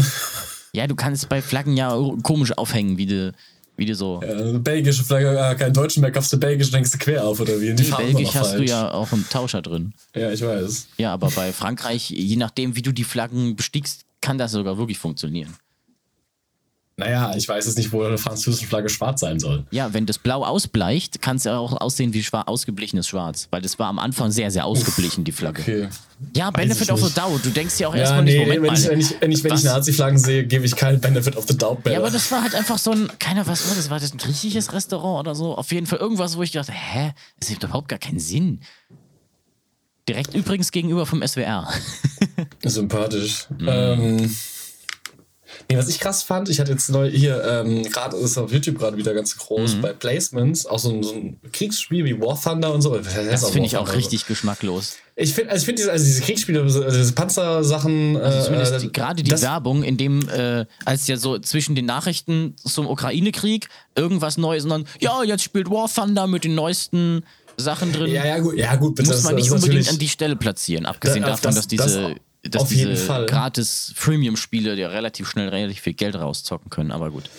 [0.74, 3.34] Ja, du kannst bei Flaggen ja komisch aufhängen, wie du,
[3.78, 4.21] wie du so.
[4.21, 7.61] Äh, belgische Flagge, äh, keinen deutschen mehr, kaufst du belgisch, denkst du quer auf oder
[7.61, 7.73] wie?
[7.73, 8.69] Die waren hast du falsch.
[8.69, 9.93] ja auch einen Tauscher drin.
[10.15, 10.88] Ja, ich weiß.
[10.97, 14.97] Ja, aber bei Frankreich, je nachdem, wie du die Flaggen bestickst, kann das sogar wirklich
[14.97, 15.55] funktionieren.
[17.00, 19.64] Naja, ich weiß jetzt nicht, wo eine französische Flagge schwarz sein soll.
[19.70, 23.48] Ja, wenn das Blau ausbleicht, kann es ja auch aussehen wie schwa ausgeblichenes Schwarz.
[23.52, 25.62] Weil das war am Anfang sehr, sehr ausgeblichen, die Flagge.
[25.62, 25.89] Okay.
[26.36, 27.14] Ja, Benefit of the.
[27.14, 27.45] Doubt.
[27.45, 28.80] Du denkst ja auch Ja, erstmal nee, nicht, Moment wenn mal.
[28.80, 29.64] ich, wenn ich, wenn ich, wenn ich?
[29.64, 31.93] Nazi-Flaggen sehe, gebe ich keinen Benefit of the Doubt mehr.
[31.93, 33.91] Ja, aber das war halt einfach so ein, keiner, was war das?
[33.91, 35.56] War das ein griechisches Restaurant oder so?
[35.56, 37.14] Auf jeden Fall irgendwas, wo ich dachte, hä?
[37.39, 38.62] Das hat überhaupt gar keinen Sinn.
[40.10, 41.68] Direkt übrigens gegenüber vom SWR.
[42.66, 43.45] Sympathisch.
[43.60, 43.68] Mhm.
[43.70, 44.36] Ähm,
[45.70, 48.78] nee, was ich krass fand, ich hatte jetzt neu hier, ähm, gerade ist auf YouTube
[48.80, 49.82] gerade wieder ganz groß, Mhm.
[49.82, 52.95] bei Placements, auch so ein, so ein Kriegsspiel wie War Thunder und so.
[52.97, 54.95] Das finde ich auch richtig geschmacklos.
[55.20, 58.84] Ich finde, also ich finde diese, also diese Kriegsspiele, also diese Panzersachen, Also äh, zumindest
[58.84, 62.88] äh, gerade die das- Werbung, in dem, äh, als ja so zwischen den Nachrichten zum
[62.88, 67.24] Ukraine-Krieg irgendwas Neues und dann, ja, jetzt spielt War Thunder mit den neuesten
[67.57, 68.11] Sachen drin.
[68.11, 69.07] Ja, ja, gut, ja, gut, bitte.
[69.09, 71.55] muss das- man das nicht ist unbedingt an die Stelle platzieren, abgesehen Da- davon, das-
[71.55, 72.15] dass diese, das
[72.50, 73.26] dass auf jeden diese Fall.
[73.26, 77.30] gratis Freemium-Spiele ja relativ schnell relativ viel Geld rauszocken können, aber gut.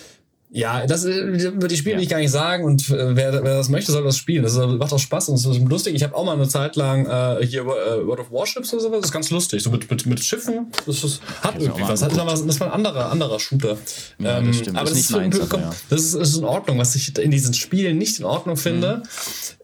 [0.51, 1.97] Ja, das äh, würde ich Spiel Ja.
[1.99, 4.41] nicht gar nicht sagen und äh, wer, wer das möchte, soll das spielen.
[4.41, 5.93] Das äh, macht auch Spaß und es ist lustig.
[5.93, 7.65] Ich habe auch mal eine Zeit lang äh, hier äh,
[8.07, 8.97] World of Warships oder sowas.
[9.01, 9.61] Das ist ganz lustig.
[9.61, 10.71] So mit, mit, mit Schiffen.
[10.87, 12.01] Das ist, hat auch irgendwie was.
[12.01, 13.77] Hat, das ist mal ein anderer, anderer Shooter.
[14.19, 14.77] Ähm, Ja, das stimmt.
[14.77, 15.71] Aber Ist das ist, so- ja.
[15.91, 16.79] das ist, ist in Ordnung.
[16.79, 19.03] Was ich in diesen Spielen nicht in Ordnung finde,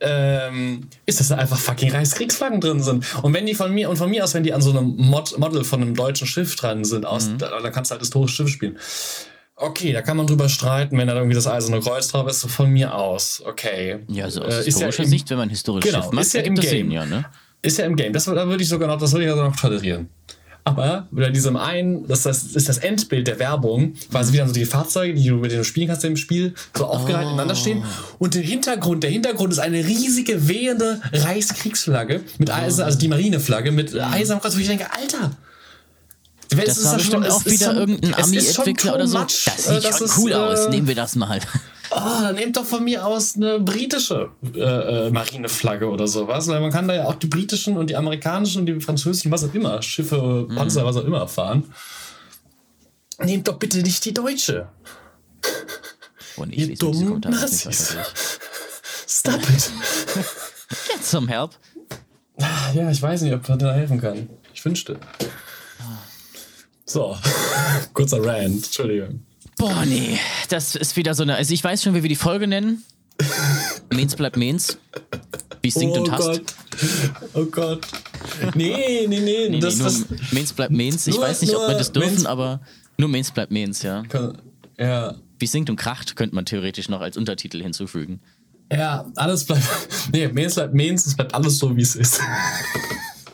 [0.01, 3.05] ähm, ist, dass da einfach fucking Reichskriegsflaggen drin sind.
[3.23, 5.37] Und wenn die von mir, und von mir aus, wenn die an so einem Mod,
[5.39, 7.37] Model von einem deutschen Schiff dran sind, aus, Mhm.
[7.39, 8.77] da, dann kannst du halt historisches Schiff spielen.
[9.57, 12.47] Okay, da kann man drüber streiten, wenn da irgendwie das Eiserne Kreuz drauf ist, so
[12.49, 13.41] von mir aus.
[13.45, 13.99] Okay.
[14.09, 16.33] Ja, so aus Äh, ist historischer im- Sicht, wenn man historisches Genau, Schiff macht, ist
[16.33, 16.91] ja im Game.
[16.91, 17.25] Ja, ne?
[17.61, 18.11] Ist ja im Game.
[18.11, 20.09] Das, da würde ich sogar noch, das würde ich sogar noch tolerieren.
[20.67, 24.65] Aber bei diesem einen, das, das ist das Endbild der Werbung, quasi wieder so die
[24.65, 27.83] Fahrzeuge, die du mit denen du spielen kannst im Spiel, so aufgereiht ineinander stehen.
[28.17, 33.71] Und der Hintergrund, der Hintergrund ist eine riesige wehende Reichskriegsflagge mit Eisen, also die Marineflagge
[33.71, 35.31] mit Kreuz, wo ich denke, Alter.
[36.49, 39.17] Das ist war bestimmt auch ist wieder schon- irgendein ist Ami-Entwickler oder so.
[39.19, 40.69] much, Das äh, sieht das schon ist, cool äh, aus.
[40.69, 41.39] Nehmen wir das mal.
[41.91, 46.59] Oh, dann nehmt doch von mir aus eine britische äh, äh, Marineflagge oder sowas, weil
[46.59, 49.53] man kann da ja auch die britischen und die amerikanischen und die französischen, was auch
[49.53, 51.63] immer, Schiffe, Panzer, was auch immer fahren.
[53.19, 54.67] Nehmt doch bitte nicht die deutsche.
[56.37, 57.95] Und ich Ihr dummen Nazis.
[59.07, 59.71] Stop it.
[60.89, 61.51] Get some help.
[62.73, 64.29] Ja, ich weiß nicht, ob man da helfen kann.
[64.53, 64.97] Ich wünschte.
[66.85, 67.17] So,
[67.93, 69.21] kurzer Rant, Entschuldigung.
[69.57, 70.19] Boah, nee.
[70.49, 71.35] Das ist wieder so eine.
[71.35, 72.83] Also, ich weiß schon, wie wir die Folge nennen.
[73.93, 74.77] Mens bleibt Mens.
[75.61, 76.27] Wie singt oh und hasst.
[76.27, 76.43] Gott.
[77.33, 77.87] Oh Gott.
[78.53, 79.49] Nee, nee, nee.
[79.49, 81.07] Nee, das, nee, das, nur Mens bleibt Mens.
[81.07, 82.59] Ich nur- weiß nicht, ob wir das dürfen, Mens- aber
[82.97, 84.03] nur Mens bleibt Mens, ja.
[84.03, 84.37] kann,
[84.77, 88.19] ja, Wie singt und kracht könnte man theoretisch noch als Untertitel hinzufügen.
[88.71, 89.63] Ja, alles bleibt.
[90.11, 92.19] Nee, Mains bleibt Mains, es bleibt alles so, wie es ist.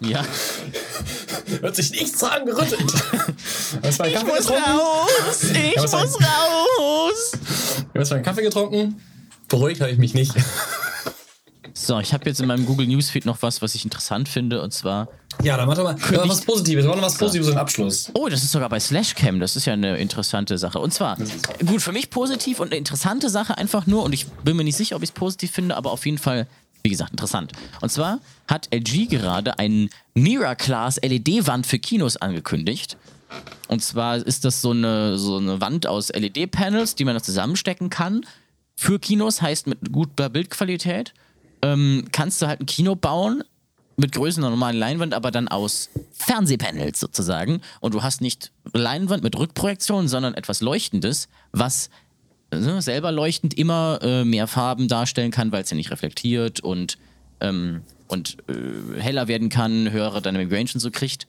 [0.01, 0.25] Ja.
[1.61, 2.81] Hört sich nichts dran gerüttelt.
[3.81, 4.63] Einen Kaffee getrunken?
[4.63, 5.43] raus!
[5.43, 7.31] Ich muss raus!
[7.95, 9.01] Hast du einen Kaffee getrunken?
[9.47, 10.33] Beruhigt habe ich mich nicht.
[11.73, 14.71] So, ich habe jetzt in meinem Google Newsfeed noch was, was ich interessant finde, und
[14.71, 15.07] zwar.
[15.41, 16.85] Ja, dann mach doch mal noch was Positives.
[16.85, 18.11] Mach noch was Positives im Abschluss.
[18.13, 19.39] Oh, das ist sogar bei Slashcam.
[19.39, 20.77] Das ist ja eine interessante Sache.
[20.77, 21.17] Und zwar,
[21.65, 24.75] gut, für mich positiv und eine interessante Sache einfach nur, und ich bin mir nicht
[24.75, 26.47] sicher, ob ich es positiv finde, aber auf jeden Fall,
[26.83, 27.51] wie gesagt, interessant.
[27.81, 32.97] Und zwar hat LG gerade einen Mira-Class LED-Wand für Kinos angekündigt.
[33.67, 37.89] Und zwar ist das so eine, so eine Wand aus LED-Panels, die man da zusammenstecken
[37.89, 38.25] kann.
[38.75, 41.13] Für Kinos heißt mit guter Bildqualität.
[41.61, 43.43] Ähm, kannst du halt ein Kino bauen
[43.97, 47.61] mit Größen einer normalen Leinwand, aber dann aus Fernsehpanels sozusagen.
[47.79, 51.89] Und du hast nicht Leinwand mit Rückprojektion, sondern etwas Leuchtendes, was
[52.51, 56.97] äh, selber leuchtend immer äh, mehr Farben darstellen kann, weil es ja nicht reflektiert und,
[57.39, 61.27] ähm, und äh, heller werden kann, höhere Dynamic Range und so kriegt.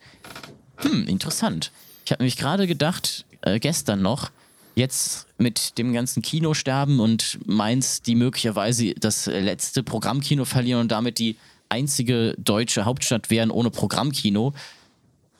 [0.77, 1.71] Hm, interessant.
[2.05, 4.31] Ich habe nämlich gerade gedacht, äh, gestern noch,
[4.75, 11.19] jetzt mit dem ganzen Kinosterben und Mainz, die möglicherweise das letzte Programmkino verlieren und damit
[11.19, 11.37] die
[11.69, 14.53] einzige deutsche Hauptstadt wären ohne Programmkino.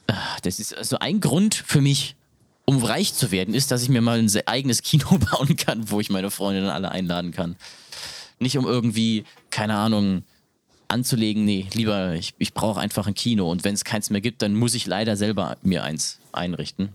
[0.07, 2.15] Ah, Das ist also ein Grund für mich,
[2.65, 6.01] um reich zu werden, ist, dass ich mir mal ein eigenes Kino bauen kann, wo
[6.01, 7.57] ich meine Freunde dann alle einladen kann.
[8.39, 10.25] Nicht um irgendwie, keine Ahnung,
[10.89, 14.43] anzulegen, nee, lieber, ich, ich brauche einfach ein Kino und wenn es keins mehr gibt,
[14.43, 16.91] dann muss ich leider selber mir eins einrichten.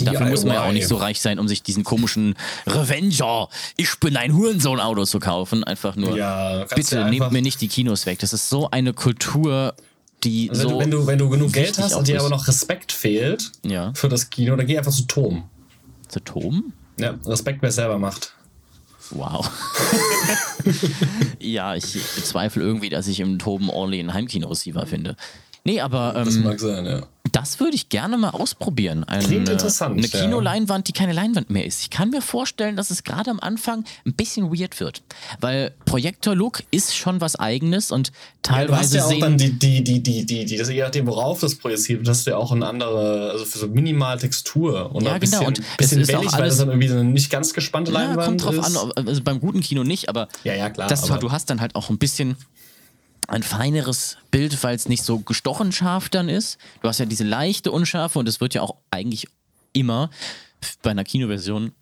[0.00, 2.34] Dafür muss man ja auch nicht so reich sein, um sich diesen komischen
[2.66, 5.62] Revenger, ich bin ein Hurensohn-Auto zu kaufen.
[5.62, 8.18] Einfach nur, Ja, bitte nehmt mir nicht die Kinos weg.
[8.18, 9.74] Das ist so eine Kultur,
[10.24, 10.78] die Also wenn, so.
[10.80, 13.92] du, wenn, du, wenn du genug Geld hast und dir aber noch Respekt fehlt Ja.
[13.94, 15.44] für das Kino, dann geh einfach zu Tom.
[16.08, 16.72] Zu Tom?
[16.98, 18.34] Ja, Respekt, wer es selber macht.
[19.10, 19.50] Wow.
[21.40, 25.16] ja, ich bezweifle irgendwie, dass ich im Toben Orly ein Heimkino-Receiver finde.
[25.64, 27.02] Nee, aber Das ähm, mag sein, ja.
[27.32, 29.04] das würde ich gerne mal ausprobieren.
[29.04, 30.08] Ein, Klingt äh, interessant, Eine.
[30.08, 31.82] Kinoleinwand, die keine Leinwand mehr ist.
[31.82, 35.02] Ich kann mir vorstellen, dass es gerade am Anfang ein bisschen weird wird.
[35.38, 38.08] Weil Projektor-Look ist schon was Eigenes und
[38.48, 40.80] Ja, du hast teilweise ja auch dann die, die, die, die, die, die, das, je
[40.80, 44.16] nachdem, worauf das projiziert wird, hast du ja auch eine andere, also für so minimal
[44.18, 46.68] Textur und Ja, ein bisschen, genau, und bisschen es ist auch wellig, weil das dann
[46.68, 48.76] irgendwie so eine nicht ganz gespannte ja, Leinwand kommt drauf ist.
[48.78, 51.60] an, also beim guten Kino nicht, aber Ja, ja, klar, Das aber- du hast dann
[51.60, 52.36] halt auch ein bisschen
[53.30, 56.58] ein feineres Bild, weil es nicht so gestochen scharf dann ist.
[56.82, 59.28] Du hast ja diese leichte Unschärfe und es wird ja auch eigentlich
[59.72, 60.10] immer
[60.82, 61.72] bei einer Kinoversion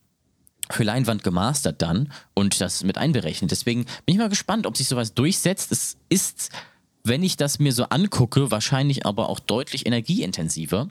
[0.71, 3.51] für Leinwand gemastert dann und das mit einberechnet.
[3.51, 5.73] Deswegen bin ich mal gespannt, ob sich sowas durchsetzt.
[5.73, 6.51] Es ist,
[7.03, 10.89] wenn ich das mir so angucke, wahrscheinlich aber auch deutlich energieintensiver,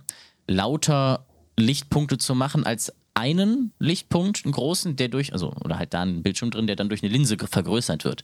[0.47, 6.03] lauter Lichtpunkte zu machen als einen Lichtpunkt, einen großen, der durch, also, oder halt da
[6.03, 8.23] ein Bildschirm drin, der dann durch eine Linse vergrößert wird.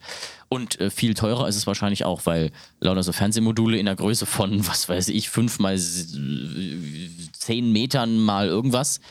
[0.50, 4.28] Und äh, viel teurer ist es wahrscheinlich auch, weil lauter so Fernsehmodule in der Größe
[4.28, 9.02] von, was weiß ich, fünf mal zehn Metern mal irgendwas,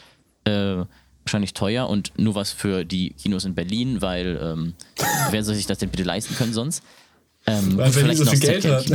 [0.45, 0.85] äh,
[1.25, 4.75] wahrscheinlich teuer und nur was für die Kinos in Berlin, weil ähm,
[5.31, 6.85] wer soll sich das denn bitte leisten können sonst?
[7.45, 8.87] Ähm, Weil Berlin vielleicht so viel Geld hat.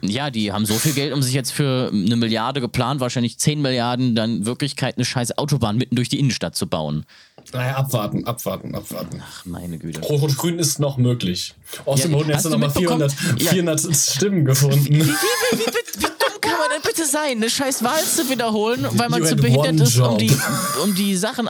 [0.00, 3.62] Ja, die haben so viel Geld, um sich jetzt für eine Milliarde geplant, wahrscheinlich 10
[3.62, 7.06] Milliarden, dann in Wirklichkeit eine scheiß Autobahn mitten durch die Innenstadt zu bauen.
[7.52, 9.22] Naja, abwarten, abwarten, abwarten.
[9.24, 10.00] Ach, meine Güte.
[10.00, 11.54] Rot-Rot-Grün ist noch möglich.
[11.84, 13.08] Außerdem Ja, wurden jetzt nochmal mitbekommen?
[13.10, 13.50] 400, Ja.
[13.50, 14.84] 400 Stimmen gefunden.
[14.86, 18.28] Wie, wie, wie, wie, wie dumm kann man denn bitte sein, eine scheiß Wahl zu
[18.28, 20.36] wiederholen, weil man zu behindert ist, um die,
[20.82, 21.48] um die Sachen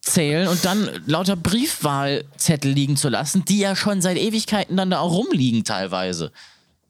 [0.00, 5.00] auszuzählen und dann lauter Briefwahlzettel liegen zu lassen, die ja schon seit Ewigkeiten dann da
[5.00, 6.32] auch rumliegen teilweise.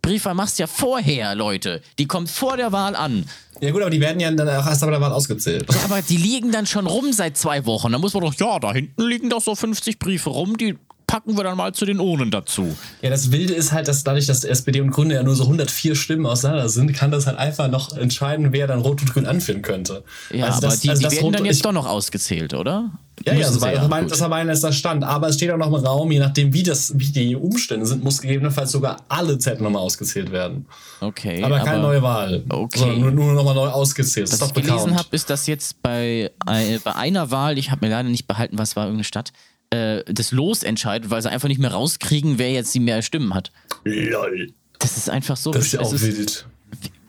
[0.03, 1.83] Briefwahl machst du ja vorher, Leute.
[1.99, 3.27] Die kommt vor der Wahl an.
[3.61, 5.67] Ja gut, aber die werden ja dann auch erst bei der Wahl ausgezählt.
[5.71, 7.93] Ja, aber die liegen dann schon rum seit zwei Wochen.
[7.93, 10.79] Da muss man doch, ja, da hinten liegen doch so 50 Briefe rum, die
[11.11, 12.77] packen wir dann mal zu den Urnen dazu.
[13.03, 15.95] Ja, das Wilde ist halt, dass dadurch, dass SPD und Grüne ja nur so 104
[15.97, 19.63] Stimmen auseinander sind, kann das halt einfach noch entscheiden, wer dann Rot und Grün anführen
[19.63, 20.05] könnte.
[20.33, 21.87] Ja, Also aber das- die, also die das werden Rot- dann jetzt ich- doch noch
[21.87, 22.91] ausgezählt, oder?
[23.27, 25.05] Ja, ja, Müssen das sie war, das, war, das mein letzter Stand.
[25.05, 28.03] Aber es steht auch noch im Raum, je nachdem, wie, das, wie die Umstände sind,
[28.03, 30.65] muss gegebenenfalls sogar alle Zettel nochmal ausgezählt werden.
[31.03, 31.43] Okay.
[31.45, 32.43] Aber keine neue Wahl.
[32.49, 32.79] Okay.
[32.79, 34.29] Sondern nur, nur nochmal neu ausgezählt.
[34.29, 37.85] Was ich Stop gelesen habe, ist, dass jetzt bei, äh, bei einer Wahl, ich habe
[37.87, 39.33] mir leider nicht behalten, was war irgendeine Stadt,
[39.71, 43.35] äh, das Los entscheidet, weil sie einfach nicht mehr rauskriegen, wer jetzt die mehr Stimmen
[43.35, 43.53] hat.
[43.85, 44.53] Lol.
[44.79, 45.51] Das ist einfach so.
[45.53, 46.47] Das ist ja auch wild.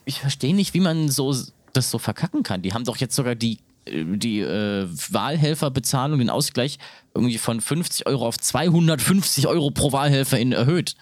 [0.05, 1.35] ich verstehe nicht, wie man so
[1.73, 2.61] das so verkacken kann.
[2.61, 6.77] Die haben doch jetzt sogar die, äh, die äh, Wahlhelferbezahlung, den Ausgleich
[7.15, 10.95] irgendwie von 50 Euro auf 250 Euro pro Wahlhelferin erhöht.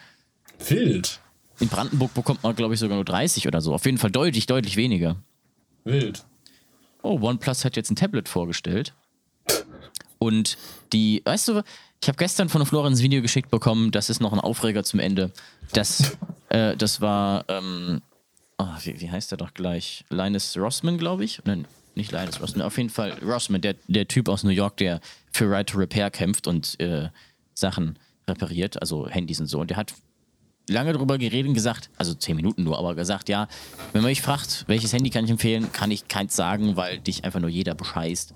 [0.68, 1.20] Wild.
[1.60, 3.74] In Brandenburg bekommt man, glaube ich, sogar nur 30 oder so.
[3.74, 5.18] Auf jeden Fall deutlich, deutlich weniger.
[5.84, 6.24] Wild.
[7.02, 8.94] Oh, OnePlus hat jetzt ein Tablet vorgestellt.
[10.20, 10.58] Und
[10.94, 11.64] die, weißt du,
[12.02, 15.00] ich habe gestern von Florenz ein Video geschickt bekommen, das ist noch ein Aufreger zum
[15.00, 15.32] Ende.
[15.74, 16.18] Das,
[16.50, 18.02] äh, das war, ähm,
[18.58, 20.06] oh, wie, wie heißt der doch gleich?
[20.10, 21.42] Linus Rossman, glaube ich.
[21.46, 21.66] Nein,
[21.96, 25.00] nicht Linus Rossman, auf jeden Fall Rossman, der, der Typ aus New York, der
[25.32, 27.10] für Right to Repair kämpft und äh,
[27.54, 27.98] Sachen
[28.28, 29.60] repariert, also Handys und so.
[29.60, 29.94] Und der hat
[30.70, 33.48] lange darüber geredet und gesagt, also zehn Minuten nur, aber gesagt, ja,
[33.92, 37.24] wenn man mich fragt, welches Handy kann ich empfehlen, kann ich keins sagen, weil dich
[37.26, 38.34] einfach nur jeder bescheißt.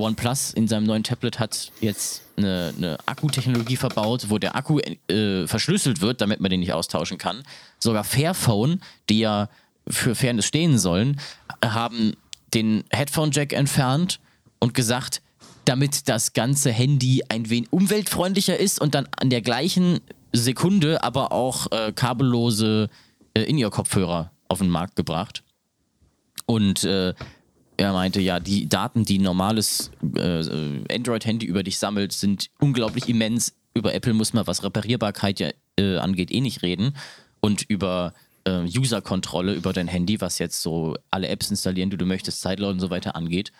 [0.00, 5.46] OnePlus in seinem neuen Tablet hat jetzt eine, eine Akkutechnologie verbaut, wo der Akku äh,
[5.46, 7.42] verschlüsselt wird, damit man den nicht austauschen kann.
[7.78, 9.48] Sogar Fairphone, die ja
[9.88, 11.20] für Fairness stehen sollen,
[11.64, 12.14] haben
[12.54, 14.20] den Headphone-Jack entfernt
[14.58, 15.22] und gesagt,
[15.64, 20.00] damit das ganze Handy ein wenig umweltfreundlicher ist und dann an der gleichen
[20.32, 22.88] Sekunde aber auch äh, kabellose
[23.34, 25.42] äh, In-Ear-Kopfhörer auf den Markt gebracht.
[26.46, 27.14] Und äh,
[27.80, 30.44] er meinte, ja, die Daten, die ein normales äh,
[30.94, 33.54] Android-Handy über dich sammelt, sind unglaublich immens.
[33.72, 36.94] Über Apple muss man, was Reparierbarkeit ja, äh, angeht, eh nicht reden.
[37.40, 38.12] Und über
[38.44, 42.72] äh, User-Kontrolle über dein Handy, was jetzt so alle Apps installieren, die du möchtest, Zeitlaut
[42.72, 43.50] und so weiter angeht.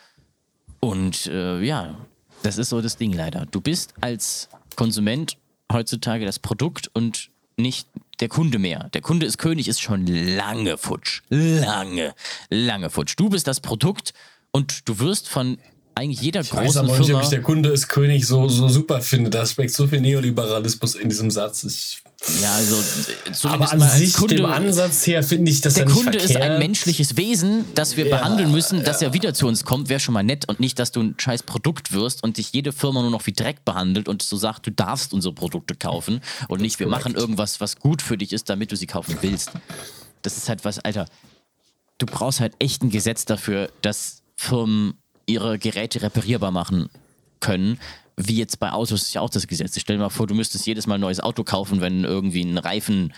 [0.80, 1.96] Und äh, ja,
[2.42, 3.46] das ist so das Ding leider.
[3.46, 5.38] Du bist als Konsument
[5.72, 7.88] heutzutage das Produkt und nicht
[8.20, 8.88] der Kunde mehr.
[8.94, 11.22] Der Kunde ist König, ist schon lange futsch.
[11.28, 12.14] Lange,
[12.48, 13.14] lange futsch.
[13.16, 14.12] Du bist das Produkt
[14.50, 15.58] und du wirst von
[15.94, 17.22] eigentlich jeder Ich weiß großen aber nicht, ob Firma.
[17.22, 19.30] ich der Kunde ist König so, so super finde.
[19.30, 21.64] Da steckt so viel Neoliberalismus in diesem Satz.
[21.64, 22.02] Ich,
[22.42, 26.18] Ja, also aber an sich, Kunde, dem Ansatz her, finde ich das der ja Kunde
[26.18, 26.50] ist verkehrt.
[26.52, 30.00] ein menschliches Wesen, das wir Ja, behandeln müssen, dass er wieder zu uns kommt, wäre
[30.00, 33.00] schon mal nett und nicht, dass du ein scheiß Produkt wirst und dich jede Firma
[33.00, 36.78] nur noch wie Dreck behandelt und so sagt, du darfst unsere Produkte kaufen und nicht,
[36.78, 39.52] wir machen irgendwas, was gut für dich ist, damit du sie kaufen willst.
[40.20, 41.06] Das ist halt was, Alter,
[41.96, 44.92] du brauchst halt echt ein Gesetz dafür, dass Firmen
[45.24, 46.90] ihre Geräte reparierbar machen
[47.40, 47.78] können.
[48.26, 49.78] Wie jetzt bei Autos ist ja auch das Gesetz.
[49.78, 52.58] Stell dir mal vor, du müsstest jedes Mal ein neues Auto kaufen, wenn irgendwie ein
[52.58, 53.12] Reifen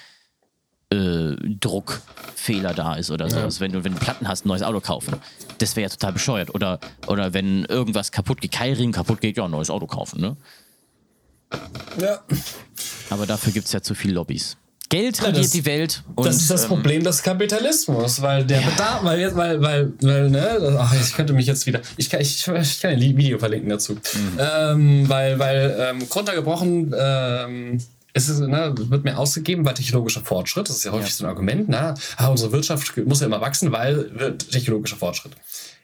[0.90, 3.61] äh, Druckfehler da ist oder sowas.
[3.61, 5.16] Wenn du, wenn du Platten hast, ein neues Auto kaufen.
[5.59, 6.55] Das wäre ja total bescheuert.
[6.55, 10.36] Oder, oder wenn irgendwas kaputt geht, Keilriemen kaputt geht, ja, ein neues Auto kaufen, ne?
[12.00, 12.20] Ja.
[13.11, 14.57] Aber dafür gibt es ja zu viele Lobbys.
[14.93, 16.03] Geld Ja, regiert das- die Welt.
[16.14, 19.93] Und, das ist das ähm, Problem des Kapitalismus, weil der Bedarf, weil jetzt, weil, weil,
[20.01, 23.38] weil, ne, ach, ich könnte mich jetzt wieder, ich kann, ich, ich kann ein Video
[23.38, 23.97] verlinken dazu,
[24.38, 27.78] ähm, weil, weil, ähm, runtergebrochen, ähm,
[28.14, 31.14] es ist, ne, wird mehr ausgegeben, weil technologischer Fortschritt, das ist ja häufig Ja.
[31.16, 35.32] so ein Argument, ne, ah, unsere Wirtschaft muss ja immer wachsen, weil wird technologischer Fortschritt.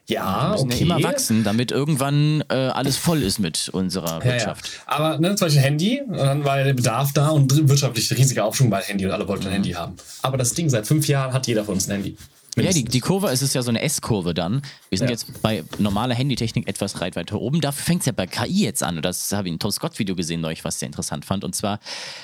[0.07, 0.85] Ja, müssen okay.
[0.85, 4.31] ja immer wachsen, damit irgendwann äh, alles voll ist mit unserer Ja, ja.
[4.31, 4.69] Wirtschaft.
[4.87, 8.81] Aber ne, zum Beispiel Handy, dann war der Bedarf da und wirtschaftlich riesiger Aufschwung bei
[8.81, 9.95] Handy und alle wollten ein Handy haben.
[10.23, 12.17] Aber das Ding, seit fünf Jahren hat jeder von uns ein Handy.
[12.65, 14.61] Ja, die, die Kurve, es ist ja so eine S-Kurve dann.
[14.89, 15.11] Wir sind Ja.
[15.11, 17.61] jetzt bei normaler Handytechnik etwas weit weiter oben.
[17.61, 18.97] Dafür fängt es ja bei KI jetzt an.
[18.97, 21.43] Und das habe ich ein Tom Scott-Video gesehen, neulich, was ich sehr interessant fand.
[21.43, 21.79] Und zwar,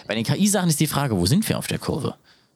[0.08, 2.16] bei den KI-Sachen ist die Frage, wo sind wir auf der Kurve?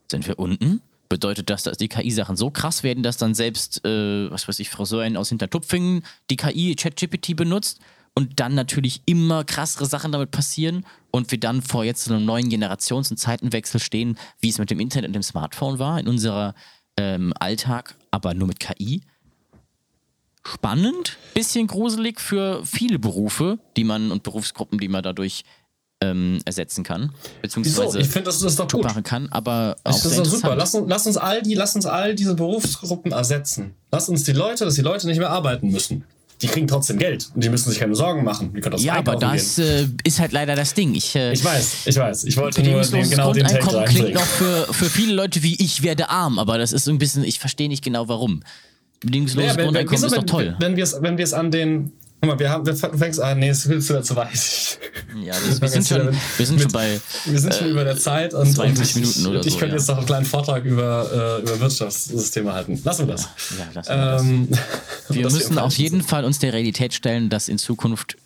[0.09, 0.81] Sind wir unten?
[1.09, 4.69] Bedeutet das, dass die KI-Sachen so krass werden, dass dann selbst, äh, was weiß ich,
[4.69, 7.79] Frau Sören aus Hintertupfingen die KI ChatGPT benutzt
[8.13, 12.25] und dann natürlich immer krassere Sachen damit passieren und wir dann vor jetzt so einem
[12.25, 16.07] neuen Generations- und Zeitenwechsel stehen, wie es mit dem Internet und dem Smartphone war in
[16.07, 16.53] unserer
[16.99, 19.01] ähm, Alltag, aber nur mit KI.
[20.43, 25.43] Spannend, bisschen gruselig für viele Berufe, die man und Berufsgruppen, die man dadurch
[26.01, 27.61] ähm, ersetzen kann, Wieso?
[27.61, 28.83] beziehungsweise Ich finde, das, ist doch gut.
[28.83, 30.55] machen kann, aber auch Das ist doch super.
[30.55, 33.75] Lass uns, lass, uns all die, lass uns all diese Berufsgruppen ersetzen.
[33.91, 36.05] Lass uns die Leute, dass die Leute nicht mehr arbeiten müssen.
[36.41, 38.53] Die kriegen trotzdem Geld und die müssen sich keine Sorgen machen.
[38.55, 40.95] Die können das Ja, aber das äh, ist halt leider das Ding.
[40.95, 42.23] Ich, äh, Ich weiß, ich weiß.
[42.23, 45.83] Ich wollte nur den, genau den Grundeinkommen klingt noch für, für viele Leute wie ich
[45.83, 48.41] werde arm, aber das ist so ein bisschen, ich verstehe nicht genau warum.
[49.01, 50.55] Bedingungsloses Ja, wenn, wenn, Grundeinkommen wieso, ist doch wenn, toll.
[50.59, 51.91] wenn wir es wenn wir's an den.
[52.21, 54.79] Guck mal, wir haben, wir, du fängst an, nee, es willst du dazu weiß.
[55.21, 58.33] Ja, das, wir sind schon, wir sind schon bei Wir sind schon über der Zeit
[58.33, 59.79] und, 22 und ich, Minuten oder ich so, könnte ja.
[59.79, 62.81] jetzt noch einen kleinen Vortrag über, äh, über Wirtschaftssysteme halten.
[62.83, 63.29] Lassen wir das.
[63.57, 64.21] Ja, lassen wir das.
[64.21, 64.47] Ähm,
[65.09, 68.17] Wir dass müssen im auf jeden Fall uns der Realität stellen, dass in Zukunft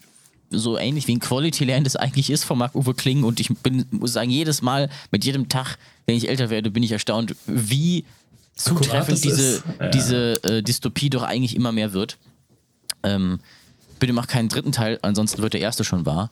[0.50, 3.86] so ähnlich wie ein Quality Land es eigentlich ist von Marc-Uwe Kling und ich bin,
[3.92, 8.06] muss sagen, jedes Mal, mit jedem Tag, wenn ich älter werde, bin ich erstaunt, wie
[8.56, 9.64] zutreffend es diese.
[9.80, 9.90] Ja.
[9.90, 12.18] diese äh, Dystopie doch eigentlich immer mehr wird.
[13.04, 13.40] Ähm,
[14.04, 16.30] bitte mach keinen dritten Teil, ansonsten wird der erste schon wahr.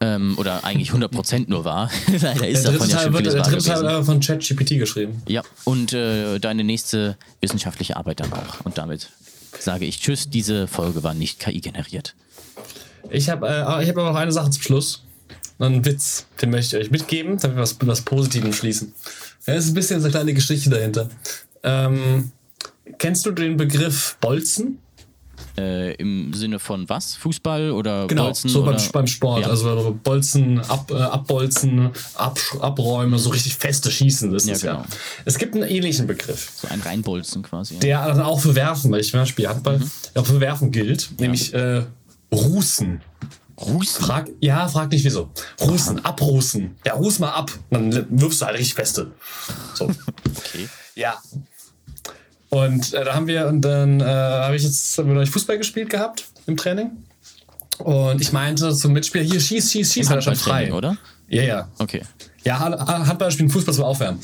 [0.00, 1.90] Ähm, oder eigentlich 100% nur wahr.
[2.06, 4.78] Leider ist Der davon dritte ja Teil schon wird der dritte Teil äh, von ChatGPT
[4.78, 5.22] geschrieben.
[5.28, 8.64] Ja, und äh, deine nächste wissenschaftliche Arbeit dann auch.
[8.64, 9.10] Und damit
[9.58, 12.14] sage ich Tschüss, diese Folge war nicht KI generiert.
[13.10, 15.04] Ich habe äh, ich hab aber noch eine Sache zum Schluss.
[15.58, 18.94] Einen Witz, den möchte ich euch mitgeben, damit wir was, was Positivem schließen.
[19.46, 21.10] Ja, es ist ein bisschen so eine kleine Geschichte dahinter.
[21.64, 22.32] Ähm,
[22.96, 24.78] kennst du den Begriff Bolzen?
[25.56, 27.14] Äh, Im Sinne von was?
[27.14, 28.50] Fußball oder Genau, Bolzen?
[28.50, 29.42] so beim, beim Sport.
[29.42, 29.48] Ja.
[29.48, 34.32] Also Bolzen, ab, äh, abbolzen, absch- abräumen, so richtig feste Schießen.
[34.32, 34.72] Das Ja, ist ja.
[34.74, 34.84] genau.
[35.24, 37.74] Es gibt einen ähnlichen Begriff, So ein Reinbolzen quasi.
[37.74, 37.80] Ja.
[37.80, 39.90] der dann auch für Werfen, weil ich zum Beispiel Handball, Mhm.
[40.16, 41.82] auch für Werfen gilt, nämlich äh,
[42.32, 43.00] Rußen.
[43.60, 44.04] Rußen?
[44.04, 45.30] Frag, ja, frag nicht wieso.
[45.60, 46.74] Rußen, abrußen.
[46.84, 47.52] Ja, ruß mal ab.
[47.70, 49.12] Dann wirfst du halt richtig feste.
[49.74, 49.88] So.
[50.36, 50.68] Okay.
[50.96, 51.14] Ja.
[52.50, 55.58] Und äh, da haben wir, und dann äh, habe ich jetzt haben wir neulich Fußball
[55.58, 56.90] gespielt gehabt im Training.
[57.78, 60.72] Und ich meinte zum Mitspieler, hier schieß, schieß, schieß, war er schon frei.
[60.72, 60.96] Oder?
[61.28, 61.68] Ja, ja.
[61.78, 62.02] Okay.
[62.44, 64.20] Ja, Ha- Handball spielen, Fußball zum Aufwärmen.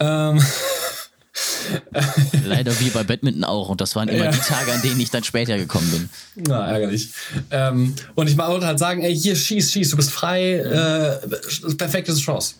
[0.00, 0.42] Ähm,
[2.44, 3.68] Leider wie bei Badminton auch.
[3.68, 4.30] Und das waren immer Ja.
[4.32, 6.44] die Tage, an denen ich dann später gekommen bin.
[6.48, 7.10] na, ärgerlich.
[7.50, 12.14] Ähm, und ich wollte halt sagen, ey, hier schieß, schieß, du bist frei, äh, perfekte
[12.14, 12.56] Chance.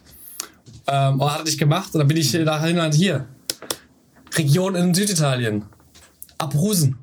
[0.86, 3.26] Ähm, und hat er nicht gemacht und dann bin ich dahin und hier.
[4.36, 5.64] Region in Süditalien.
[6.38, 6.96] Abrusen.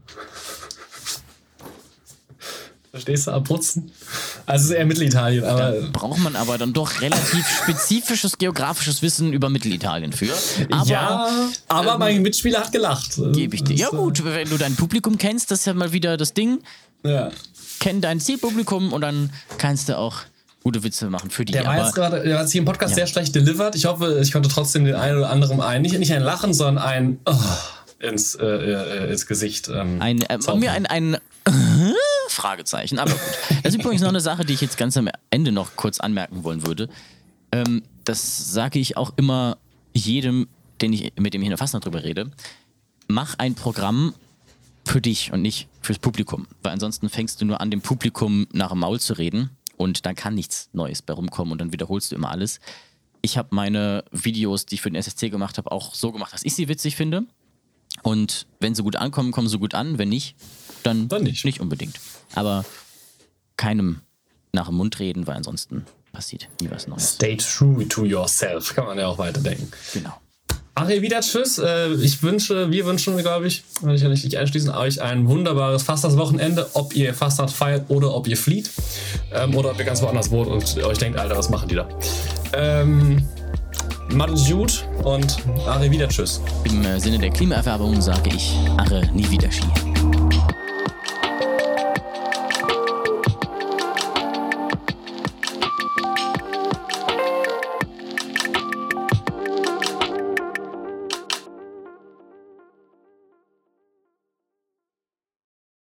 [2.91, 3.31] Verstehst du?
[3.31, 3.91] Abruzzen.
[4.47, 5.73] Also es ist eher Mittelitalien, aber.
[5.91, 10.33] Braucht man aber dann doch relativ spezifisches geografisches Wissen über Mittelitalien für.
[10.71, 11.29] Aber ja,
[11.67, 13.19] aber mein Mitspieler hat gelacht.
[13.33, 13.75] gebe ich dir.
[13.75, 16.59] Ja gut, wenn du dein Publikum kennst, das ist ja mal wieder das Ding.
[17.03, 17.29] Ja.
[17.79, 20.21] Kenn dein Zielpublikum und dann kannst du auch
[20.67, 21.53] gute Witze machen für die.
[21.53, 23.73] Der war jetzt gerade, der hat sich im Podcast sehr schlecht delivered.
[23.73, 26.83] Ich hoffe, ich konnte trotzdem den einen oder anderen ein, nicht, nicht ein Lachen, sondern
[26.83, 27.33] ein oh,
[27.99, 29.69] ins, äh, äh, ins Gesicht.
[29.69, 31.17] Ähm, ein, äh, mir ein, ein
[32.27, 32.99] Fragezeichen.
[32.99, 33.21] Aber gut.
[33.63, 36.43] Das ist übrigens noch eine Sache, die ich jetzt ganz am Ende noch kurz anmerken
[36.43, 36.89] wollen würde.
[37.53, 39.57] Ähm, das sage ich auch immer
[39.93, 40.49] jedem,
[40.81, 42.29] den ich, mit dem ich in der Fastnacht drüber rede.
[43.07, 44.15] Mach ein Programm
[44.83, 46.45] für dich und nicht fürs Publikum.
[46.61, 50.15] Weil ansonsten fängst du nur an, dem Publikum nach dem Maul zu reden und dann
[50.15, 52.59] kann nichts Neues bei rumkommen und dann wiederholst du immer alles.
[53.21, 56.43] Ich habe meine Videos, die ich für den SSC gemacht habe, auch so gemacht, dass
[56.43, 57.23] ich sie witzig finde.
[58.03, 59.97] Und wenn sie gut ankommen, kommen sie gut an.
[59.97, 60.35] Wenn nicht,
[60.83, 61.45] dann, Dann nicht.
[61.45, 61.99] nicht unbedingt.
[62.35, 62.63] Aber
[63.55, 64.01] keinem
[64.51, 67.13] nach dem Mund reden, weil ansonsten passiert nie was Neues.
[67.15, 69.71] Stay true to yourself, kann man ja auch weiterdenken.
[69.93, 70.13] Genau.
[70.85, 71.57] Wieder tschüss.
[71.57, 76.69] Äh, Ich wünsche, wir wünschen, glaube ich, will ich nicht einschließen, euch ein wunderbares Fastnachtswochenende,
[76.73, 78.69] ob ihr Fastnacht feiert oder ob ihr flieht.
[79.33, 81.87] Ähm, oder ob ihr ganz woanders wohnt und euch denkt, Alter, was machen die da?
[82.53, 83.27] Ähm,
[84.33, 86.41] es gut und Ari, wieder tschüss.
[86.63, 89.67] Im äh, Sinne der Klimaerwerbung sage ich, Arre, nie wieder Ski.